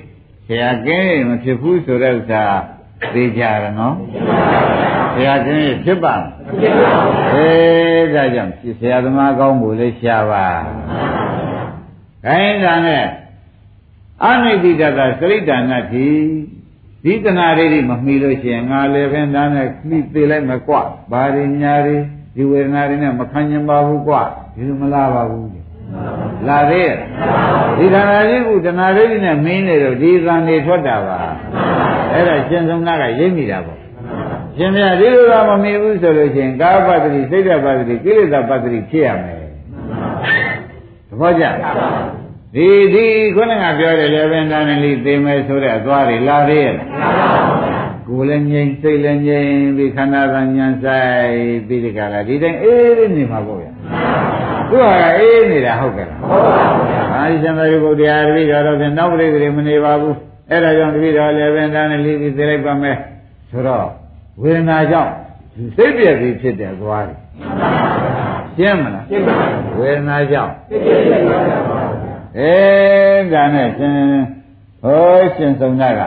[0.47, 2.45] ဆရာကင်းမဖြစ်ဘူးဆိုတဲ့ဥစ္စာ
[3.14, 3.95] သိကြရနော်
[5.14, 6.20] ဆရာကင်းဖြစ်ပါမ
[6.61, 10.47] ဖြစ်ပါဘူးအေးဒါကြောင့်ဆရာသမားကောင်းဖို့လေးရှားပါ
[12.27, 13.05] ခိုင်းတာနဲ့
[14.25, 16.09] အနိတိတကစရိတ္တနာတိ
[17.05, 20.75] ဒီတဏှာလေးမမှီလို့ရှိရင်ငါလည်းပဲသားနဲ့ခိသေးလိုက်မကွ
[21.11, 21.97] ဘာတွေညာတွေ
[22.37, 24.15] ဒီဝေဒနာတွေနဲ့မခံကျင်ပါဘူးကွ
[24.55, 25.61] ဒီလိုမလားပါဘူးဒီ
[26.49, 26.97] လာသေးရဲ့
[27.79, 31.21] ဒီခန္ဓာကြီးကတဏှာလေးနဲ့မင်းနေတော့ဒီသံတွေထွက်တာပါ
[32.13, 33.79] အဲ့ဒါရှင်ဆုံးနာကရိပ်မိတာပေါ့
[34.57, 39.37] ရှင်မြတ်ဒီလိုကမမီဘူးဆိုလို့ရှိရင်ကာပတ္တိစိတ်တပတ္တိကိလေသာပတ္တိဖြစ်ရမယ်
[41.09, 41.45] သဘောကျ
[42.57, 46.77] ဒီဒီခုနကပြောတယ်လေဘင်္ဒန်လိသိမယ်ဆိုတဲ့အသွားတွေလာသေးရဲ့
[48.07, 50.77] ကိုယ်လည်းငြိမ်စိတ်လည်းငြိမ်ပြီးခန္ဓာကဉာဏ်ဆိုင်
[51.67, 53.71] ပြီးဒီကလာဒီတိုင်းအေးလေးနေမှာပေါ့ဗျာ
[54.71, 54.85] သူက
[55.19, 60.17] အေးနေတာဟုတ်ကဲ့လားဟုတ်ပါဘူးဗျာအာရှင်သာရိပုတ္တရာတပည့်တော်တော့ဖြင့်နောက်ပရိသေမနေပါဘူး
[60.51, 62.97] အဲ့ဒါကြောင့်တပည့်တော်လည်းဘင်္ဒန်လိပြီးသိလိုက်ပါမယ်
[63.51, 63.87] ဆိုတော့
[64.43, 65.13] ဝေဒနာကြောင့်
[65.77, 67.17] စိတ်ပြည့်ပြီးဖြစ်တဲ့သွားတွေ
[68.57, 71.74] ရှင်းမလားရှင်းပါဘူးဝေဒနာကြောင့်စိတ်ပြည့်ပြီးဖြစ်တဲ့သွား
[72.39, 72.55] အဲ
[73.32, 73.95] ဒါနဲ့ရှင်
[74.82, 76.03] ဟောရှင်ဆုံးတာက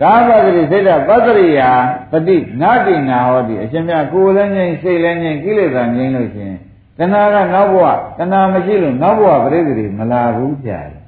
[0.00, 1.70] သာပတိစိတ်ဓာပတ္တိယာ
[2.10, 6.52] ပฏิနာတိနာဟောတိအရှင်မြတ်ကိုယ်လည်းငြိမ်စိတ်လည်းငြိမ်ကိလေသာငြိမ်လို့ရှင်
[6.98, 7.86] တဏှာကနောက်ဘဝ
[8.18, 11.00] တဏှာမရှိလို့နောက်ဘဝပရိသေတွေမလာဘူးကြာတယ်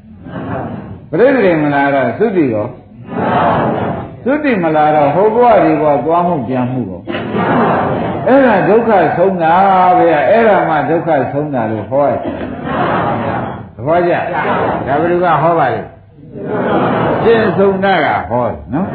[1.10, 2.66] ပရိသေတွေမလာတော့သုတိရော
[4.24, 7.00] သုတိမလာတော့ဟိုဘဝဒီဘဝသွားမှုပြန်မှုကို
[8.26, 9.54] အဲ့ဒါဒုက္ခဆုံးတာ
[9.98, 12.34] ဗျာအဲ့ဒါမှဒုက္ခဆုံးတာလို့ဟောရတယ်
[13.43, 13.43] သ
[13.86, 14.12] ဘောကျ
[14.86, 15.80] ဒါဘယ်သူကဟောပါလဲ
[17.22, 18.88] ရှင်းဆုံးတာကဟောနော်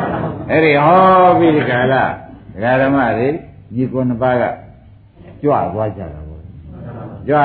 [0.50, 2.04] အဲ့ဒီဟောပြီးဒီကလာ
[2.54, 3.28] ဒကာဓမ္မတွေ
[3.76, 4.44] ညီကိုနှစ်ပါးက
[5.42, 6.44] ကြွသွားကြတာပေါ့
[7.28, 7.38] ကြွ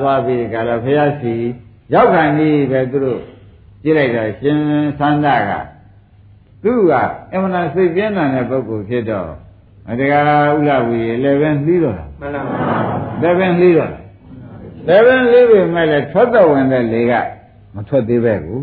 [0.00, 1.34] သွားပြီးဒီကလာဖះစီ
[1.94, 3.20] ရောက်ခံကြီးပဲသူတို့
[3.82, 4.58] ကြည့်လိုက်တော့ရှင်
[4.98, 5.50] သန္တာက
[6.62, 6.92] သူက
[7.32, 9.28] အမှန်တန်စိတ်ပြင်းထန်တဲ့ပုဂ္ဂိုလ်ဖြစ်တော့
[10.00, 10.18] ဒကာ
[10.56, 12.78] ဥလဝီလည်းပဲနှီးတော့တာမှန်ပါပါ
[13.22, 13.94] လည်းပဲနှီးတော့တ
[14.94, 17.12] ယ်လည်းပဲလေးပေမဲ့လည်းထွက်တော့ဝင်တဲ့လေက
[17.74, 18.54] မထွက်သေးပဲကူ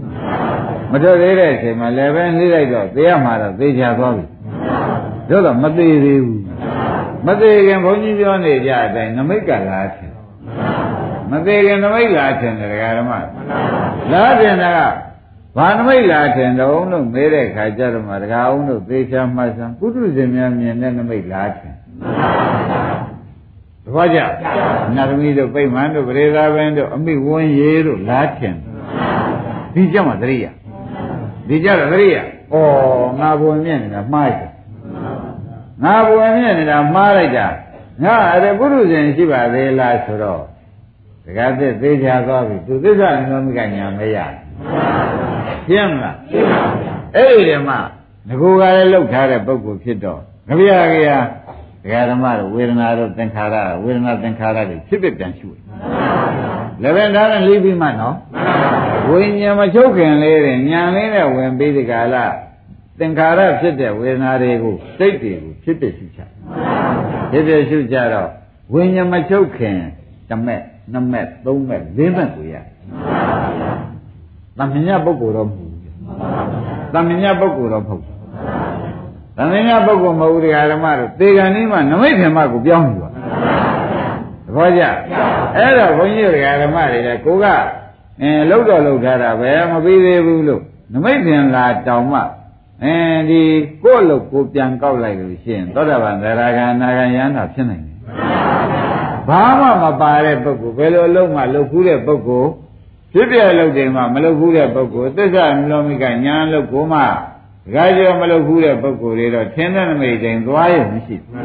[0.92, 4.26] မထွက်သေးတဲ့အချိန်မှာလည်းပဲနှိလိုက်တော့သေရမှာတော့သေချာသွားပြီ
[5.30, 6.44] တို့တော့မသေးသေးဘူး
[7.26, 10.14] မသေးခင်ဘုန်းကြီးပြောနေကြအတိုင်းနမိတ်ကလာထင်
[11.32, 13.12] မသေးခင်နမိတ်လာထင်တယ်ဒကာဓမ္မ
[14.12, 14.80] လာထင်တာက
[15.58, 21.76] ဘာနမိတ်လာထင်တော့လို့မေးတဲ့ခါကျတော့မှဒကာအောင်တို့သေချာမှတ်စမ်းပုထုဇဉ်များမြင်တဲ့နမိတ်လာထင်
[23.86, 24.20] တပည့်ကြ
[24.96, 28.56] နာသမီးတို့ပိတ်မှန်တို့ပရိသာဘင်းတို့အမိဝန်းရေတို့လာထင်
[29.74, 30.46] ဒီကြမှာသတိရ
[31.48, 32.56] ဒီကြတော့သတိရဩ
[33.20, 34.50] ငါဘဝင်မြင့်နေတာမှားတယ်
[35.84, 37.48] ငါဘဝင်မြင့်နေတာမှားလိုက်တာ
[38.04, 40.44] ငါအဲ့ဒါပုရုဇဉ်ရှိပါသေးလားဆိုတော့
[41.26, 44.18] တခါသစ်သေးချာသွားပြီသူသစ္စာနိမိကညာမရ
[45.68, 47.80] ရှင်းမလားရှင်းပါဗျာအဲ့ဒီတည်းမှာ
[48.28, 51.10] ငကိုကလည်းလှုပ်ထားတဲ့ပုဂ္ဂိုလ်ဖြစ်တော့ကြပြကြရ
[51.86, 55.62] ဒကာဓမ္မတို့ဝေဒနာတို့သင်္ခါရဝေဒနာသင်္ခါရတွေဖြစ်ဖြစ်ပြန်ရှုတယ်
[56.82, 58.16] လည်းပဲဒါနဲ့လေးပြီးမှနော်
[59.10, 62.26] ဝိညာဉ်မချုပ်ခင်လေးတဲ့ညာလေးနဲ့ဝင်ပြီးဒီကလာ
[63.00, 66.20] သင်္ခါရဖြစ်တဲ့ဝေဒနာတွေကိုစိတ်တွေကိုဖြစ်ဖြစ်ရှုချ
[67.32, 68.30] ဖြစ်ဖြစ်ရှုကြတော့
[68.74, 69.78] ဝိညာဉ်မချုပ်ခင်
[70.30, 70.62] တမက်
[70.92, 72.56] နှစ်မက်သုံးမက်လေးမက်ကိုရ
[74.58, 75.82] သမညပုဂ္ဂိုလ်တော့မဟုတ်ဘူး
[76.94, 78.15] သမညပုဂ္ဂိုလ်တော့မဟုတ်ဘူး
[79.38, 83.14] သမညပုဂ္ဂိုလ်မဟုတ်ဘူးတရားဓမ္မတို့သေကံနည်းမှနမိတ်ဓမ္မကိုပြောင်းယူပါသ
[84.56, 84.84] ဘောကျ
[85.56, 87.46] အဲ့တော့ဘုန်းကြီးတို့ဓမ္မတွေလည်းကိုက
[88.22, 90.62] အင်းလှုပ်တော့လှုပ်ထားတာပဲမပြီးသေးဘူးလို့
[90.94, 92.22] နမိတ်ပင်လာတောင်မှ
[92.84, 93.42] အင်းဒီ
[93.84, 97.98] ကိုယ့်လို့ကိုပြန်ကောက်လိုက်လို့ရှိရင်သောတာပန်သရဂံနာဂံယန္တာဖြစ်နိုင်တယ်
[99.28, 102.50] ဘာမှမပါတဲ့ပုဂ္ဂိုလ်ဘယ်လိုအလုံးမှလှုပ်ခုတဲ့ပုဂ္ဂိုလ်
[103.14, 107.06] ဖြစ်ပြလှုပ်တယ်မှမလှုပ်ခုတဲ့ပုဂ္ဂိုလ်သစ္စာမလောမိကညာလှုပ်ကိုမှဒ
[107.75, 111.45] ကာကျော်မလှုပ်ခုတဲ့ပုဂ္ဂိုလ်တွေတော့ထင်းတဲ့နမိတ်တိုင်းသွားရမရှိဘူး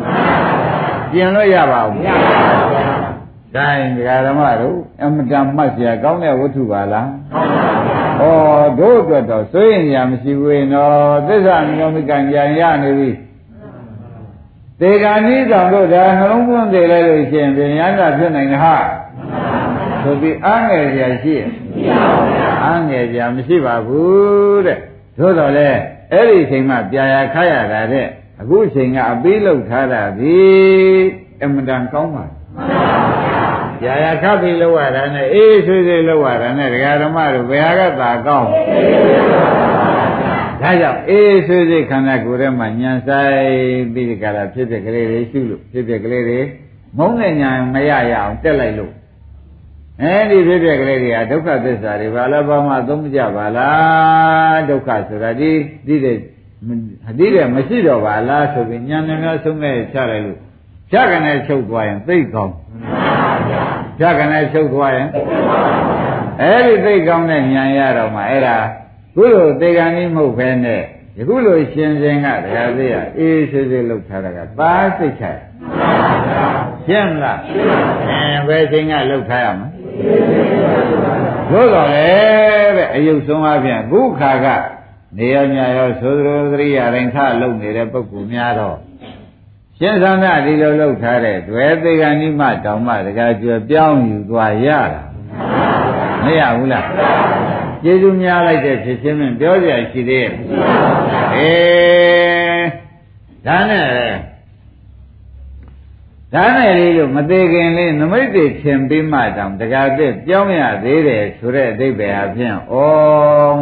[1.11, 7.07] ပြင်လို့ရပါဘူးမရပါဘူးတိုင်းဒကာဓမ္မတို့အမတန်မှတ်เสียကောင်းတဲ့ဝတ္ထုပါလား
[8.21, 8.23] ဩ
[8.79, 13.11] တို့အတွက်တော့စိုးရင်ညာမရှိဘူးနော်သစ္စာမျိုးမိကံကြံရနေပြီ
[14.79, 18.75] တေဂာနိတောင်တို့ဒါနှလုံးသွင်းသေးလိုက်လို့ရှိရင်ပြန်ရတာဖြစ်နိုင်တယ်ဟာ
[20.03, 21.47] ဆိုပြီးအားငယ်ကြရှိရဲ့
[22.63, 24.77] အားငယ်ကြမရှိပါဘူးတဲ့
[25.17, 25.79] သို့တော်လည်း
[26.12, 28.06] အဲ့ဒီအချိန်မှပြာရခရတာတဲ့
[28.40, 30.38] အခုအချိန်ကအပေးလောက်ထားတာဒီ
[31.42, 32.24] အမှန်တန်ကောင်းပါ
[33.84, 38.48] ရာရာခပ်ပြီးလောက်ရတာနဲ့အေးဆွေးဆွေးလောက်ရတာနဲ့ဒကာဓမ္မတို့ဘယ်ဟာကသာကောင်း
[40.60, 43.40] ဒါကြောင့်အေးဆွေးဆွေးခန္ဓာကိုယ်ထဲမှာညံဆိုင်
[43.92, 46.40] ပြီးဒီကရာဖြစ်တဲ့ကလေးတွေရှုလို့ဖြစ်တဲ့ကလေးတွေ
[46.98, 48.92] မုန်းတဲ့ညာမရရအောင်တက်လိုက်လို့
[50.02, 55.50] အဲဒီဖြစ်တဲ့ကလေးတွေကဒုက္ခသစ္စာတွေဘာလဲဘာမှသုံးမကြပါလားဒုက္ခဆိုတာဒီ
[55.86, 56.16] ဒီတဲ့
[57.18, 60.38] ဒီတဲ့မရှိတော့ပါလားဆိုပြီးညာနေများဆုံးမဲ့ချလိုက်လို့
[60.90, 62.54] ဖြတ်ကနေချုပ်သွားရင်သိကောင်း
[63.98, 65.08] ဖြတ်ကနေချုပ်သွားရင်
[66.42, 68.56] အဲ့ဒီသိကောင်းတဲ့ဉာဏ်ရတော့မှအဲ့ဒါ
[69.14, 70.82] ခုလိုသေကံကြီးမဟုတ်ဘဲနဲ့
[71.18, 75.24] ယခုလိုရှင်ရှင်ကတရားသေးရအေးဆေးဆေးလှုပ်ထားတာကပါစိတ်ချ
[76.86, 79.79] ရှင်းမလားရှင်းပါဗျာအဲဘယ်ချိန်ကလှုပ်ထားရမလဲ
[81.50, 82.08] သို့တော်လေ
[82.76, 84.46] တဲ့အယုတ်ဆုံးအပြင်ခုခါက
[85.18, 88.76] နေရညာရောသိုးသလိုသတိရတိုင်းခလုံနေတဲ့ပုဂ္ဂိုလ်များတော့
[89.78, 95.02] ရှင်းသန္တာဒီလိုလုပ်ထားတဲ့ဒွဲသေကဏိမတောင်မှတကကြွပြောင်းယူသွားရတာ
[96.24, 96.86] မရဘူးလား
[97.82, 100.32] ကျေးဇူးများလိုက်တဲ့ဖြစ်ချင်းနဲ့ပြောကြရရှိသေးရဲ့
[101.36, 102.66] အေး
[103.46, 103.86] ဒါနဲ့
[106.34, 112.74] ဒါနဲ့လေးလို့မသေးခင်လေးနမိတ်တွေထင်ပြီးမှတောင်တကားသက်ပြောင်းရသေးတယ်ဆိုတဲ့အဓိပ္ပာယ်အဖြစ်ဩ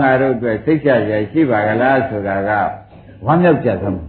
[0.01, 2.51] ငါတို့အတွက်စိတ်ချရရှိပါကလားဆိုတာက
[3.27, 4.01] ဝမ်းမြောက်ကြသမ်း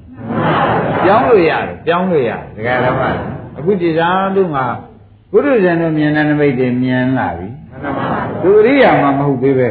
[1.04, 3.02] ပြောင်းလို့ရတယ်ပြောင်းလို့ရတယ်ဒကာဓမ္မ
[3.58, 4.66] အခုဒီသာတို့မှာ
[5.32, 7.48] ဘုရုဇန်တို့မြင်တဲ့နမိတ်တွေမြင်လာပြီ
[8.44, 9.68] သူအရိယာမှမဟုတ်သေးပဲ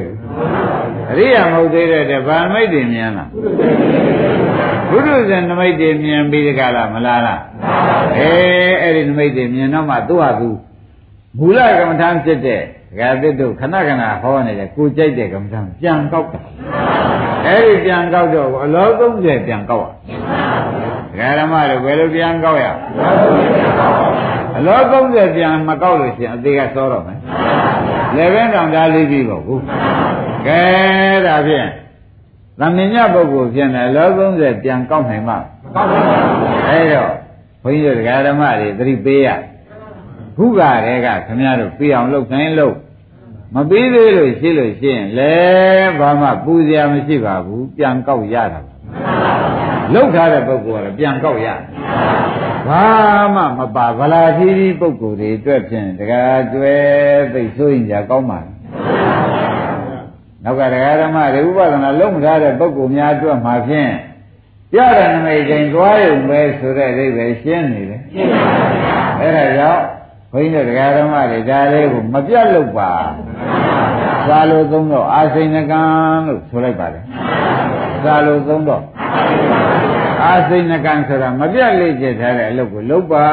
[1.11, 3.29] အရိယာမဟုတ်သေးတဲ့ဗာမိတ်တွေမြင်လား
[4.91, 7.41] ဘုရုဇန်နမိတ်တွေမြင်ပြီးတကလားမလားလား
[8.19, 8.33] အဲ
[8.83, 10.51] အဲ့ဒီနမိတ်တွေမြင်တော့မှသူ့ဟာသူ
[11.39, 12.65] မူလကမ္မထာဖြစ်တဲ့ဒ
[12.99, 16.41] ကာသစ်တို့ခဏခဏဟောနေတယ်ကိုကြိုက်တဲ့ကမ္မထာပြန်ကောက်တာ
[17.47, 18.87] အဲ့ဒီပြန်ကောက်တော့အလော
[19.17, 19.87] 30ပြန်ကောက်ရ
[21.11, 22.67] ဒကာဓမ္မတို့ဘယ်လိုပြန်ကောက်ရ
[24.57, 24.79] အလော
[25.09, 27.19] 30ပြန်မကောက်လို့ရှိရင်အသေးကစောတော့မယ်
[28.17, 29.63] လည်းပဲတောင်သားလေးပြီးပေါ့ဘူး
[30.47, 30.63] ကဲ
[31.27, 31.69] ဒါဖြင့်
[32.61, 35.39] သမင်ညပုဂ္ဂိုလ်ဖြစ်နေလော30ပြန်ကောက်နိုင်မှာ
[35.75, 36.01] ကောက်ပါ
[36.41, 37.13] ဘူးအဲတော့
[37.63, 39.29] ဘုန်းကြီးတို့ဒကာဓမ္မတွေသတိပေးရ
[40.37, 42.75] ခုကတည်းကခမရတို့ပြအောင်လုပ်နိုင်လို့
[43.55, 48.61] မပြီးသေးလို့ရှိလို့ရှိရင်လည်းဘာမှပူစရာမရှိပါဘူးပြန်ကောက်ရတာ
[49.95, 51.49] လောက်ထားတဲ့ပုဂ္ဂိုလ်ကပြန်ကောက်ရ
[52.69, 52.85] ဘာ
[53.35, 56.77] မှမပါဗလာသီးသီးပုဂ္ဂိုလ်တွေအတွက်ဖြင့်တကားကျွဲ
[57.35, 58.41] သိဆိုရင်ကြာကောင်းပါ
[60.45, 63.93] နောက်ကတရားဓမ္မတွေဥပဒနာလုံးမထားတဲ့ပုဂ္ဂိုလ်များအတွက်မှာဖြင့်
[64.73, 69.83] ပြတဲ့နမိတ်တိုင်းသွားရုံပဲဆိုတဲ့အိဗယ်ရှင်းနေတယ်ရှင်းပါဗျာအဲ့ဒါကြောင့်
[70.33, 72.93] ဘုန်းကြီးတို့တရားဓမ္မတွေဒါလေးကိုမပြတ်လို့ပါ
[74.29, 75.83] သာလိုသုံးတော့အာစိဏကံ
[76.27, 77.05] လို့ဆိုလိုက်ပါတယ်
[78.05, 78.83] သာလိုသုံးတော့
[80.25, 83.27] အာစိဏကံဆိုတာမပြတ်လေ့ကျက်ထားတဲ့အလုပ်ကိုလုပ်ပါ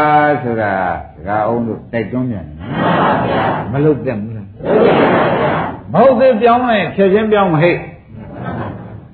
[0.43, 0.74] ဆိုတာ
[1.16, 2.58] ဒကာအောင်တို့တိုက်တွန်းပြန်တယ်
[3.72, 4.47] မလုပ်တဲ့ဘူးလား
[5.95, 7.79] မဟုတ်သေးပြောင်းလိုက်ဖြည့်ချင်းပြောင်းမဟိတ်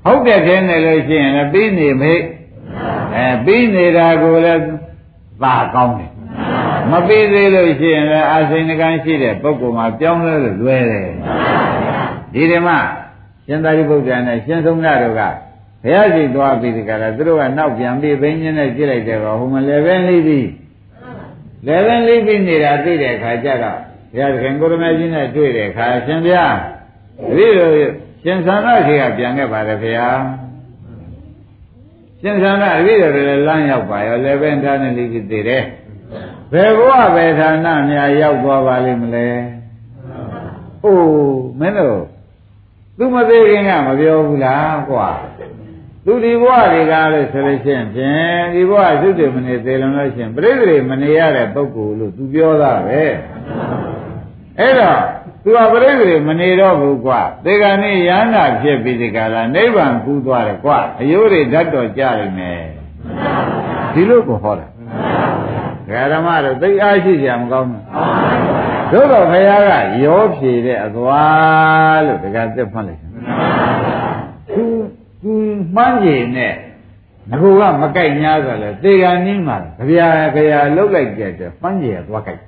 [0.05, 2.23] ဟုတ်တဲ့ခင်းနေလို့ရှိရင်လည်းပြီးနေမဟိတ်
[3.15, 4.63] အဲပြီးနေတာကိုလည်း
[5.43, 6.11] သာကောင်းတယ်
[6.91, 11.09] မပြီးသေးလို့ရှိရင်လည်းအာစိဏကံရှိတဲ့ပုဂ္ဂိုလ်မှာပြောင်းလဲလို့လွယ်တယ်
[12.33, 12.69] ဒီဓမ္မ
[13.45, 15.21] ရှင်သာရိပုတ္တရာနဲ့ရှင်သုံးရတို့က
[15.83, 20.47] ဘုရားရှိသွားပြီးဒီကရသူတို့ကနောက်ပြန်ပြီးဘိန်းင်းနဲ့ကြည့်လိုက်တယ်ကဟိုမလဲပဲလေးပြီး
[21.67, 23.79] လဲပဲလေးပြီးနေတာသိတဲ့အခါကျတော့
[24.13, 26.45] ဘုရားခင်ကိုရမကြီးနဲ့တွေ့တဲ့အခါရှင်ဗျာ
[27.29, 27.73] တပည့်တို့
[28.23, 30.19] ရှင်သန္တာခေကပြန်ခဲ့ပါတယ်ဘုရား
[32.21, 35.63] ရှင်သန္တာတပည့်တို့လည်းလမ်းရောက်ပါရောလဲပဲထားနေလိမ့်ပြီးသေးတယ်
[36.51, 39.27] ဘယ်ဘဝပဲဌာနများရောက်သွားပါလိမ့်မလဲ။
[40.83, 42.01] အိုးမင်းတို့
[42.97, 45.09] သူမသေးခင်ကမပြောဘူးလားကွာ။
[46.05, 53.03] သူဒီဘဝတွေကလို့ဆိုလို့ရှိရင်ဖြင့်ဒီဘဝသုတေမနေသေးလုံးလို့ရှိရင်ပြိတ္တိမနေရတဲ့ပုဂ္ဂိုလ်လို့သူပြောတာပဲ။
[54.61, 54.99] အဲ့တော့
[55.43, 62.61] သူကပြိတ္တိမနေတော့ဘူးကွာ။ဒီကနေ့ရဟန္တာဖြစ်ပြီးဒီကလာနိဗ္ဗာန်ကူးသွားတယ်ကွာ။အယိုးတွေဓာတ်တော်ကြလိမ့်မယ်။
[63.93, 64.67] ဒီလိုကိုဟောတာ
[66.13, 67.83] ဓမ္မတို့သိအားရှိကြမကောင်းဘူး
[68.91, 69.71] သို့တော့ဘုရားက
[70.05, 73.01] ရောဖြေတဲ့အသွားလို့တကယ်သက်ဖတ်လိုက်
[74.49, 74.63] သူ
[75.21, 75.31] သူ
[75.75, 76.53] မှန်းကြည့်နဲ့
[77.29, 82.41] ငကူကမကြိုက်냐ဆိုလဲသေကံနည်းမှာကြပြာကြပြာလုတ်လိုက်တဲ့အတွက်မှန်းကြည့်ရသွားကြိုက်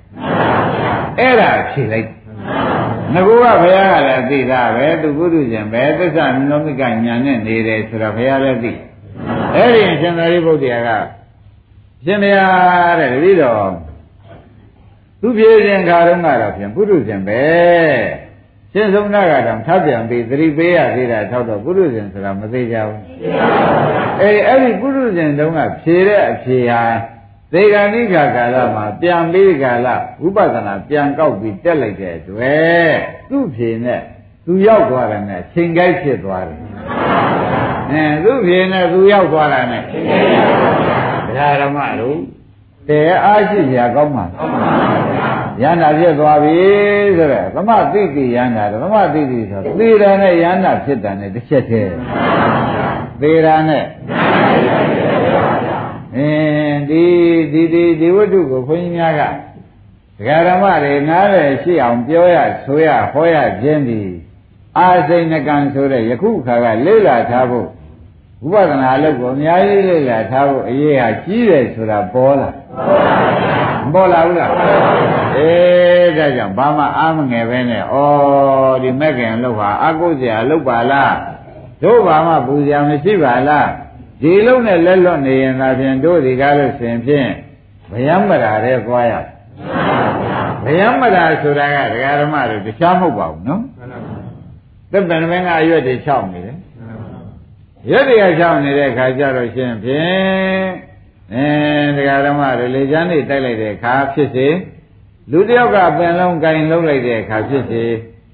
[1.18, 2.08] အဲ့ဒါဖြေလိုက်
[3.14, 8.72] ငကူကဘုရားကလည်းသိတာပဲသူပုထုဇဉ်ပဲသစ္စာမနောမိကညာနဲ့နေတယ်ဆိုတော့ဘုရားလည်းသိ
[9.54, 10.90] အဲ့ဒီရှင်သာရိပုတ္တရာက
[12.04, 13.72] ရှင်ဘုရားတဲ့တပည့်တော်
[15.20, 17.42] သူပြေခြင်းခါတော့ကတော့ဖြင့်ပုရုဇဉ်ပဲ
[18.72, 23.00] ရှင်ဆုံးနာကတော့ထပ်ပြန်ပြီးသတိပေးရသေးတာထောက်တော့ပုရုဇဉ်ဆိုတာမသေးကြဘူး
[24.22, 26.82] အေးအဲ့ဒီပုရုဇဉ်တုန်းကဖြေတဲ့အဖြေဟာ
[27.52, 29.88] သေဂာနိခါကာလမှာပြန်ပြီးကာလ
[30.22, 32.94] ဝိပဿနာပြန်ကောက်ပြီးတက်လိုက်တဲ့အတွက်
[33.30, 34.00] သူ့ဖြေနဲ့
[34.46, 36.60] သူရောက်သွားတယ်နဲ့ချိန်ကိုက်ဖြစ်သွားတယ်
[37.90, 40.24] အဲသူ့ဖြေနဲ့သူရောက်သွားတာနဲ့ချိန်ကိုက်
[41.26, 42.18] ဘုရားဓမ္မတို့
[42.88, 44.24] တဲအားရှိကြကောင်းပါ
[45.62, 46.56] ရဟန္တာဖြစ်သွားပြီ
[47.16, 51.94] ဆိုတော့သမသိတိရဟန္တာသမသိတိဆိုသေရနဲ့ရဟန္တာဖြစ်တာနဲ့တစ်ချက်တည်း
[53.20, 53.84] သေရနဲ့
[56.16, 57.04] အင်းဒီ
[57.52, 59.22] ဒီဒီဒီဝတ္ထုကိုခွန်ကြီးများက
[60.18, 64.02] ဒကာဓမ္မတွေနားလည်ရှိအောင်ပြောရဆိုရဟောရခြင်းဒီ
[64.78, 67.68] အာစိဏကံဆိုတဲ့ယခုခါကလေ့လာထားဖို့
[68.50, 72.48] ဝိပဿနာအလုပ်ကိုအများကြီးလေ့လာထားဖို့အရေးဟာကြီးတယ်ဆိုတာပေါ်လာ
[73.92, 74.50] ပေါ်လာဘူးလား
[75.36, 77.94] အေးလိုက်တာကြောင့်ဘာမှအားမငယ်ပဲနဲ့ဩ
[78.82, 81.14] ဒီမက်ကင်အလုပ်ဟာအကုသရာအလုပ်ပါလား
[81.82, 83.68] တို့ဘာမှပူဇာမရှိပါလား
[84.24, 87.30] ဒီလုံးနဲ့လက်လွတ်နေရင်သာဖြင့်တို့ဒီကားလို့ရှင်ဖြင့်
[87.92, 89.14] ဗယံမရာတဲ့သွားရ
[90.64, 93.62] ဗယံမရာဆိုတာကဒကာဓမ္မတို့တခြားမဟုတ်ပါဘူးနော်
[94.92, 96.58] သက်ပင်မင်းကအရွက်တွေချောက်နေတယ်
[97.90, 100.66] ရွက်တွေကချောက်နေတဲ့ခါကျတော့ရှင်ဖြင့်
[101.34, 101.46] အဲ
[101.96, 104.48] ဒကာဓမ္မတို့လေချမ်းတွေတိုက်လိုက်တဲ့အခါဖြစ်စေ
[105.30, 107.84] လူတယောက်ကပင်လုံးကင်လုံးလိုက်တဲ့အခါဖြစ်စေ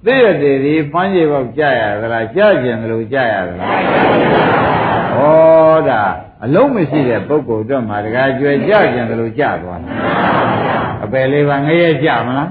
[0.05, 4.80] သိရတဲ့ဒီပန်းကြီးပေါက်ကြရသလားကြကျင်သလိုကြရသလား
[5.21, 5.25] ဩ
[5.89, 6.03] ဒါ
[6.45, 9.93] အလုံးမရှိတဲ့ပုဂ္ဂိုလ်တော့မှတကားကြွယ်ကြကျင်သလိုကြသွားတယ်
[11.05, 12.51] အပယ်လေးပါငရဲကြမလား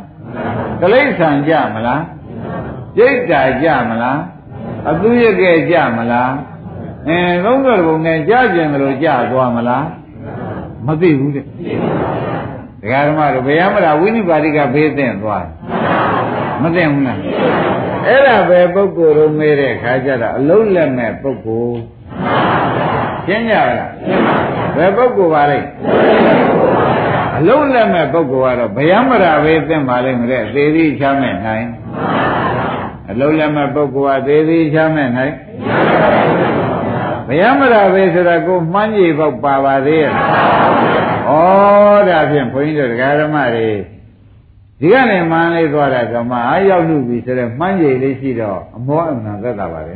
[0.81, 2.03] ကလိษံကြမလား
[2.97, 4.19] စိတ်တာကြမလား
[4.89, 6.31] အသူရကဲကြမလား
[7.07, 9.85] အင်းသုံးတော်ဘုံနဲ့ကြကျင်သလိုကြသွားမလား
[10.87, 11.45] မသိဘူးတဲ့
[12.81, 15.45] ဒကာဓမ္မတို့ဘယ်ရမလားဝိနိပါတိကဘေးသင့်သွား
[16.61, 17.19] မသိဘူးလား
[18.07, 21.77] အဲ့ဒါပဲပုဂ္ဂိုလ်တို့မေးတဲ့ခါကျတော့အလုံးလက်မဲ့ပုဂ္ဂိုလ်
[23.25, 23.91] ရှင်းကြပါလား
[24.75, 25.59] ဘယ်ပုဂ္ဂိုလ်ပါလဲ
[27.37, 31.67] အလုံးလက်မဲ့ပုဂ္ဂိုလ်ကတော့ဘယမရာပဲသင်ပါလိမ့်မယ်သေသည်ချမ်းမဲ့နိုင်
[33.11, 35.33] အလုံးလက်မဲ့ပုဂ္ဂိုလ်ကသေသည်ချမ်းမဲ့နိုင်
[37.27, 41.33] ဘယမရာပဲဆိုတာကိုမှန်းကြီးပေါက်ပါပါသေးရဲ့ဩ
[42.09, 43.69] ဒါဖြင့်ဘုန်းကြီးတို့ဒကာဓမ္မတွေ
[44.81, 49.93] ဒီကနေ့မှန်းလေးသွားတာကမှအားရောက်လို့ပြီဆိုတော့မှန်းကြီးလေးရှိတော့အမောအမှန်သက်တာပါပဲ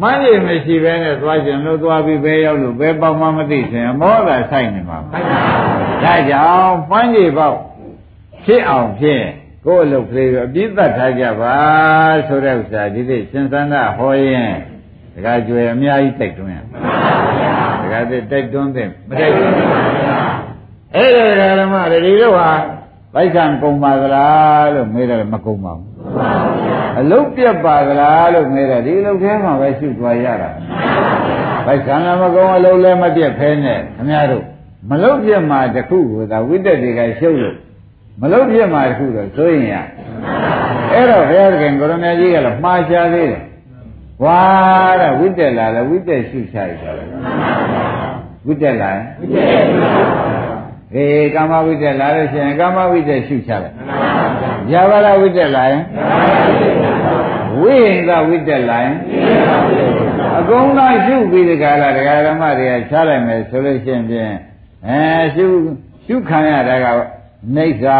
[0.00, 4.98] မှန်းကြီးမရှိဘဲနဲ့သွားခြင်းလို့သွားပြီးဘဲရောက်လို့ဘဲပေါက်မှမသိခြင်းအမောသာဆိုင်နေမှာ
[6.02, 7.56] ဒါကြောင့်မှန်းကြီးပေါက်
[8.44, 9.24] ဖြစ်အောင်ဖြင့်
[9.66, 11.56] ကိုယ်အလုပ်ကလေးကိုအပြည့်သတ်ထားကြပါ
[12.28, 14.50] ဆိုတဲ့ဥစ္စာဒီနေ့ရှင်သန္တာဟောရင်
[15.14, 16.58] ဒကာကျွယ်အများကြီးတိုက်တွန်းရ
[17.82, 19.54] ဒကာတဲ့တိုက်တွန်းတဲ့မတိုက်တွန်း
[20.94, 22.50] အဲ့ဒါဒကာဓမ္မတွေဒီတော့ဟာ
[23.18, 25.88] ပိုက်ဆံကုန်ပါသလားလို့မေးတယ်မကုန်ပါဘူး
[27.00, 30.50] အလုတ်ပြတ်ပါသလားလို့မေးတယ်ဒီအလုတ်ထဲမှာပဲရှုသွားရတာ
[31.66, 34.44] ပိုက်ဆံလည်းမကုန်အလုတ်လည်းမပြတ်ဖဲနဲ့ခင်ဗျားတို့
[34.90, 37.56] မလုတ်ပြတ်မှာတခုကိုသာဝိတက်တွေကရှုပ်လို့
[38.20, 39.74] မလုတ်ပြတ်မှာတခုတော့ဆိုရင်ရ
[40.92, 43.42] အဲ့တော့ဘုရားခင်ကိုရမကြီးကလည်းမှားချသေးတယ်
[44.24, 44.40] ဝါ
[45.00, 47.04] တဲ့ဝိတက်လာလဲဝိတက်ရှုချရတာလေ
[48.46, 50.25] ဝိတက်လာရင်ဝိတက်ရှု
[50.94, 53.74] အေးကာမဝိတက်လာလို့ရှိရင်ကာမဝိတက်ရှုချလိုက်။
[54.72, 55.82] ယာဘာလဝိတက်လာရင်
[57.60, 58.96] ဝိဟိန္ဒဝိတက်လာရင်
[60.38, 64.34] အကုန်လုံးရှုပြီးဒီကလာဒကာဓမ္မတွေကချလိုက်မယ်ဆိုလို့ရှိရင်ဖြင့်
[64.86, 65.00] အဲ
[65.34, 65.46] ရှု
[66.06, 66.86] ရှုခံရတာက
[67.54, 67.98] မိစ္ဆာ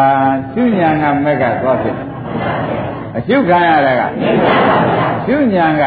[0.52, 2.08] ရှုညာကမက်ကသွားဖြစ်တယ်။
[3.16, 4.02] အရှုခံရတာက
[5.26, 5.82] ရှုညာက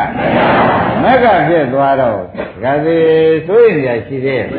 [1.04, 2.20] မက်ကဖြစ်သွားတော့
[2.64, 2.97] ဒါစီ
[3.47, 4.45] စိုးရင်ရရှိသေးတယ်။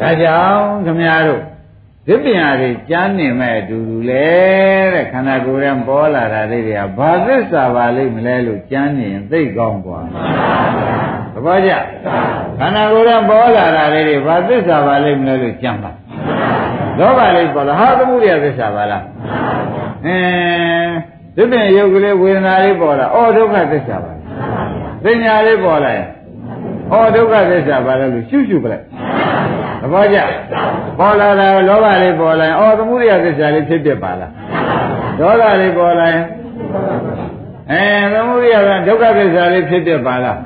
[0.00, 1.42] ဒါကြောင့်ခမများတို့
[2.06, 4.26] ဒီပညာတွေကြားနေမဲ့အတူတူလေ
[4.92, 10.00] တဲ့ခန္ဓာကိုယ်ရဲ့ပေါ်လာတာလေးတွေကဘာသစ္စာပါလိမ့်မလဲလို့ကြားနေရင်သိကောင်းกว่า
[11.34, 11.72] သဘောကျ
[12.58, 15.90] ခန္ဓာကိုယ်ရဲ့ပေါ်လာတာလေးတွေဘာသစ္စာပါလိမ့်မလဲလို့ကြားပါ
[16.98, 19.04] လောဘလေးပေါ်လာဟာသမှုရိယသစ္စာပါလား
[20.06, 20.92] အင်း
[21.36, 24.12] ဒီပြင်ယုတ်ကလေးဝေဒနာလေးပေါ်လာအော်ဒုက္ခသစ္စာပါ
[25.04, 26.08] သိညာလေးပေါ်လာရင်
[26.92, 28.84] အော်ဒုက္ခသစ္စာပါလားလို့ရှုရှုပလိုက်
[29.81, 30.17] သဘောကျ
[30.99, 34.31] ပေါ်လာတာလောဘလေးပေါ်လာရင်အော်သမှုရိယသစ္စာလေးဖြစ်ဖြစ်ပါလား
[35.19, 36.23] ဒေါသလေးပေါ်လာရင်
[37.71, 40.37] အဲသမှုရိယကဒုက္ခသစ္စာလေးဖြစ်ဖြစ်ပါလား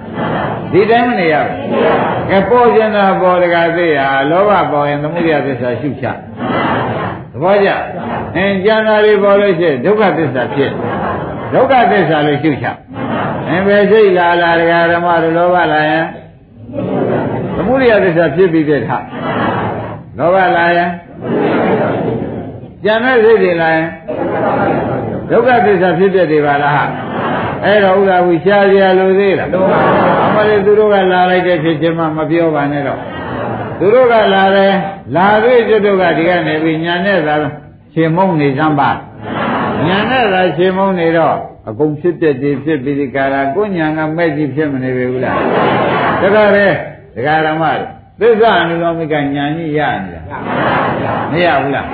[0.71, 1.59] ဒီတိုင်းမနေရဘူး
[2.29, 3.99] ကဲပေါ်ခြင်းသာပေါ်တကားသိရ
[4.31, 6.05] လောဘပေါ်ရင်သမှုရိယသစ္စာရှုချ
[7.31, 7.69] သဘောကျ
[8.35, 10.71] အင်းကျန်တာလေးပေါ်လို့ရှိရင်ဒုက္ခသစ္စာဖြစ်
[11.53, 12.65] ဒုက္ခသစ္စာလေးရှုချ
[13.47, 16.20] အင်းပဲစိတ်လာလာဒကာဓမ္မတို့လောဘလာရင်သ
[17.71, 18.89] မုဒိယသစ္စာဖြစ်ပြီးတဲ့ထ
[20.17, 20.91] လောဘလာရင်
[22.83, 23.87] ကျန်တဲ့စိတ်တွေလာရင်
[25.29, 26.89] ဒုက္ခသစ္စာဖြစ်တဲ့တွေပါလား
[27.65, 29.49] အဲ့တော့ဥဒ္ဒါဝိရှားရလို့သေးလား
[30.27, 32.99] အမလေးသူတို့ကလာလိုက်တဲ့ဖြစ်ချင်းမှမပြောပါနဲ့တော့
[33.79, 34.73] သူတို့ကလာတယ်
[35.15, 37.35] လာသေးကျွတ်တို့ကဒီကနေပြီးညာနဲ့သာ
[37.93, 38.89] ရှင်မုံနေစမ်းပါ
[39.87, 41.35] ညာနဲ့သာရှင်မုံနေတော့
[41.69, 45.37] အကုန်ဖြစ်ပြတည်ဖြစ်ပြီးဒီကာရာကိုညာကမဲ့ကြီးဖြစ်မနေပြီဘူးလား
[46.21, 46.67] တခါပဲ
[47.15, 47.63] ဒကာရမ
[48.21, 50.21] သစ္စာအနုလောမိကညာကြီးရနေတာ
[51.31, 51.87] မရဘူးလား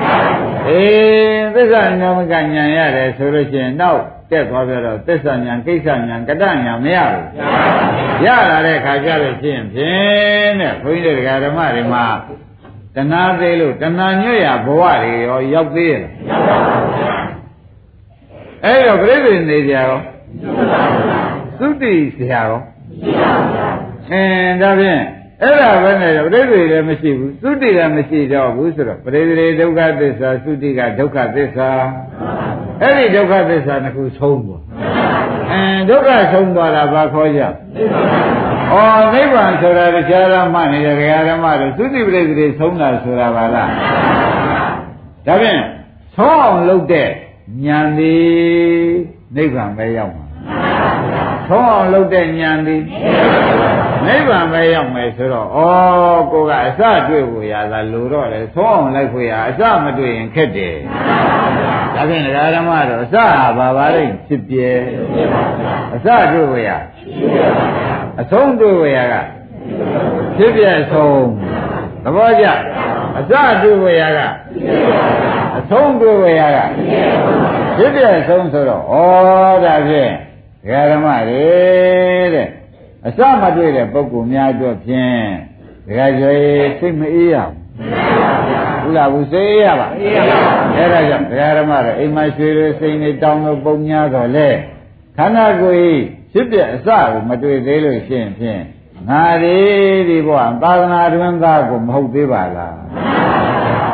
[0.68, 4.02] အေးသစ္စာအနုလောမိကညာရတယ်ဆိုလို့ရှိရင်နောက်
[4.32, 7.26] တက်သွားပြတော့သစ္စာညာကိစ္စညာကတညာမရဘူး
[8.26, 12.06] ရလာတဲ့ခါကျလို့ရှိရင်ဖြင့်တဲ့ဘုန်းကြီးတို့ဒကာဓမ္မတွေမှာ
[12.96, 16.04] တဏှာသေးလို့တဏှာညွတ်ရဘဝတွေရောရောက်သေးရဲ့
[18.66, 20.00] အဲ့တော့ပြိဿနေကြရော
[21.60, 22.62] သုတိဆရာရော
[24.12, 25.02] အင်းဒါဖြင့်
[25.42, 31.70] အဲ့ဒါပဲနဲ့ပရိသေလည်းမရှိဘူးသုတိလည်းမရှိတော့ဘူးဆိုတော့ပရိသေဒုက္ခသစ္စာသုတိကဒုက္ခသစ္စာ
[32.82, 34.64] အဲ့ဒီဒုက္ခသစ္စာတစ်ခုဆုံးသွား
[35.52, 37.48] အဲဒုက္ခဆုံးသွားတာဘာခေါ်ကြဩ
[39.14, 43.70] နိဗ္ဗာန်ဆိုတာတရားဓမ္မနေတဲ့တရားဓမ္မတွေသုတိပရိသေဆုံးတာဆိုတာပါလား
[45.28, 45.62] ဒါဖြင့်
[46.16, 47.10] ဆုံးအောင်လုပ်တဲ့
[47.66, 48.28] ဉာဏ်သည်
[49.36, 50.26] နိဗ္ဗာန်ပဲရောက်မှာ
[51.50, 55.60] ဆုံးအောင်လုပ်တဲ့ဉာဏ်သည်နိ ဗ္ဗာန်ပဲရောက်မယ်ဆိုတော့ဩ
[56.32, 60.76] ကိုကအစတွေ့ဖို့ရတာလို့တော့လေဆုံးအောင်လိုက်ဖို့ရအစမတွေ့ရင်ခက်တယ်
[61.96, 63.26] ဒါဖြင့်ဒကာဓမ္မတော့အစဟာ
[63.58, 64.70] ဘာပါလိမ့်ဖြစ်ပြဲ
[65.96, 66.70] အစတွေ့ဖို့ရ
[68.22, 69.16] အဆုံးတွေ့ဖို့ရက
[70.38, 71.26] ဖြစ်ပြဲဆုံး
[72.04, 72.48] သဘောကျ
[73.20, 73.32] အစ
[73.62, 74.20] တွေ့ဖို့ရက
[75.58, 76.60] အဆုံးတွေ့ဖို့ရက
[77.78, 78.96] ဖြစ်ပြဲဆုံးဆိုတော့ဩ
[79.66, 80.12] ဒါဖြင့်
[80.64, 81.46] ဒကာဓမ္မတွေ
[82.36, 82.48] တဲ့
[83.08, 85.22] အစမတွေ့တဲ့ပုဂ္ဂိုလ်များအတွက်ဖြင့်
[85.88, 87.36] ဒကာကျွေးစိတ်မအေးရ
[88.82, 89.88] ဘူးလားဘူးစိတ်အေးရပါ
[90.76, 94.50] အဲ့ဒါကြောင့်ဒကာဓမ္မတွေအိမ်မှာရွှေတွေစိတ်နေတောင်းလို့ပုံများတော့လေ
[95.18, 95.98] ခန္ဓာကိုယ်
[96.32, 98.62] ဖြစ်ပြအစကိုမတွေ့သေးလို့ရှိရင်ဖြင့်
[99.10, 99.58] ငါဒီ
[100.10, 102.76] ဒီဘဝသာသနာတွင်သားကိုမဟုတ်သေးပါလား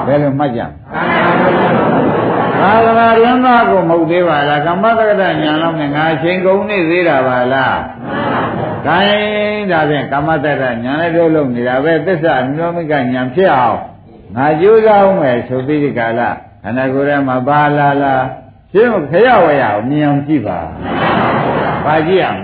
[0.08, 0.62] ဘယ်လိုမှတ်ကြ
[2.62, 7.78] သာသနာတွင်သားကိုမဟုတ်သေးပါလားကမ္မတက္ကဋညာလောက်နဲ့ငါအချိန်ကုန်နေသေးတာပါလား
[8.86, 13.80] ဒါရင်ဒါဖြင့်ကမ္မတက္ကညာလည်းပြောလို့နေတာပဲသစ္စာအမျိုးမိကညာဖြစ်အောင်
[14.36, 16.30] ငါကြိုးစားအောင်မယ်ဆိုပြီးဒီကလာ
[16.64, 18.16] ခန္ဓာကိုယ်ထဲမှာပါလာလာ
[18.72, 20.60] ရှင်းခရဝရအောင်မြင်အောင်ကြည့်ပါ
[21.86, 22.42] ဘာကြည့်အောင်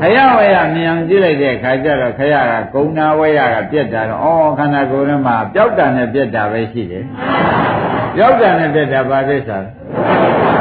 [0.00, 7.04] ခရဝရမြင်အောင်ကြည့်လိုက်တဲ့အခါကျတော့ခရကဂုဏဝရကပြက်တာတော့ဩခန္ဓာကိုယ်ထဲမှာပျောက်တာနဲ့ပြက်တာပဲရှိတယ်
[8.16, 9.58] ပျောက်တာနဲ့ပြက်တာဘာသစ္စာ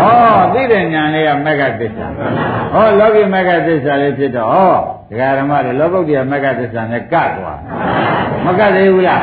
[0.04, 0.10] ဩ
[0.54, 2.08] သိတဲ့ဉာဏ်လေးကမက္ကသစ္စာ
[2.76, 7.60] ဩလောကီမက္ကသစ္စာလေးဖြစ်တော့ဩဒကာဓမ္မတွေလောကုတ္တရာမက္ကသစ္စာနဲ့ကတ်သွား
[8.46, 9.22] မကတ်သေးဘူးလား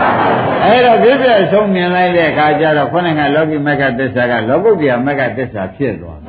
[0.64, 6.20] အဲ့တော့ပြည့်ပြည့်ဆုံးမြင်လိုက်တဲ့အခါကျတော့ခொနဲ့ကလောကီမက္ကသစ္စာကလောကုတ္တရာမက္ကသစ္စာဖြစ်သွား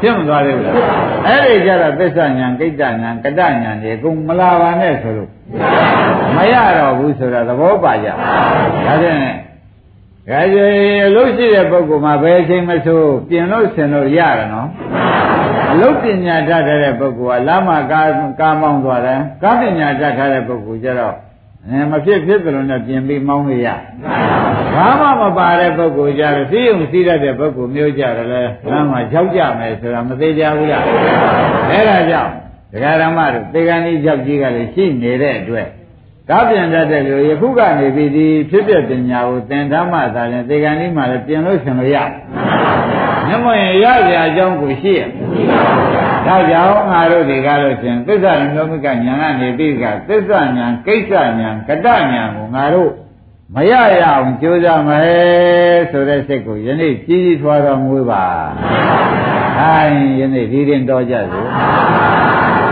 [0.00, 0.76] ဖြစ်မသွားသေးဘူးလား
[1.26, 5.30] အဲ့ဒီကျတော့သစ္စာညာကိတ္တညာကတ္တညာတွေအကုန်မလာပါနဲ့ဆိုလို့
[6.36, 8.14] မရတော့ဘူးဆိုတာသဘောပါကြဒါ
[9.02, 9.18] ဖြင့်
[10.28, 10.68] ဒါကြွေ
[11.06, 14.68] အလို့ရှိတဲ့ပုဂ္ဂိုလ်မှာဘယ်အချိန်မဆိုပြင်လို့ဆင်လို့ရတယ်နော်
[15.72, 18.00] အလုတ်ပညာတတ်တဲ့ပုဂ္ဂိုလ်ကလမ်းမှာကာ
[18.40, 21.14] ကားမောင်းသွားတယ်ကားပညာတတ်ထားတဲ့ပုဂ္ဂိုလ်ကျတော့
[21.66, 23.68] အဲမဖြစ်ဖြစ်သလိုနဲ့ပြင်ပြီးမောင်းလို့ရ
[24.74, 30.82] ဘာမှမပါတဲ့ပုဂ္ဂိုလ်ကြတော့သိုံသိတတ်တဲ့ပုဂ္ဂိုလ်မျိုးကြတယ်လေလမ်းမှာရောက်ကြမယ်ဆိုတာမသေးကြဘူးလား
[31.70, 32.32] အဲဒါကြောင့်
[32.72, 35.68] ဒကာရမတို့သေကံကြီးကြောက်ကြီးကလည်းရှိနေတဲ့အတွက်
[36.30, 41.98] ကားပြန်တတ်တဲ့လူယခုကနေပြီးဒီဖြစ်ဖြစ်ပညာကိုသင်ထားမှသာရင်သေကံကြီးမှလည်းပြင်လို့ရှင်လို့ရ
[43.26, 43.86] မျက်မှောင်ရရ
[44.26, 45.02] အကြောင်းကိုရှိရ
[46.26, 52.90] ဒါကြောင့်ငါတို့ဒီကားလို့ရှင်သစ္စာလောမိကညာကနေပြီးကသစ္စာညာကိစ္စညာကတ္တညာကိုငါတို့
[53.54, 58.24] မရရအောင်ကြိုးစားမယ်ဆိုတဲ့စိတ်ကိုယနေ့ကြီးကြီးထွားတော်မူပါ။
[59.58, 61.48] ဟိုင်းယနေ့ဒီရင်တော်ကြစို့။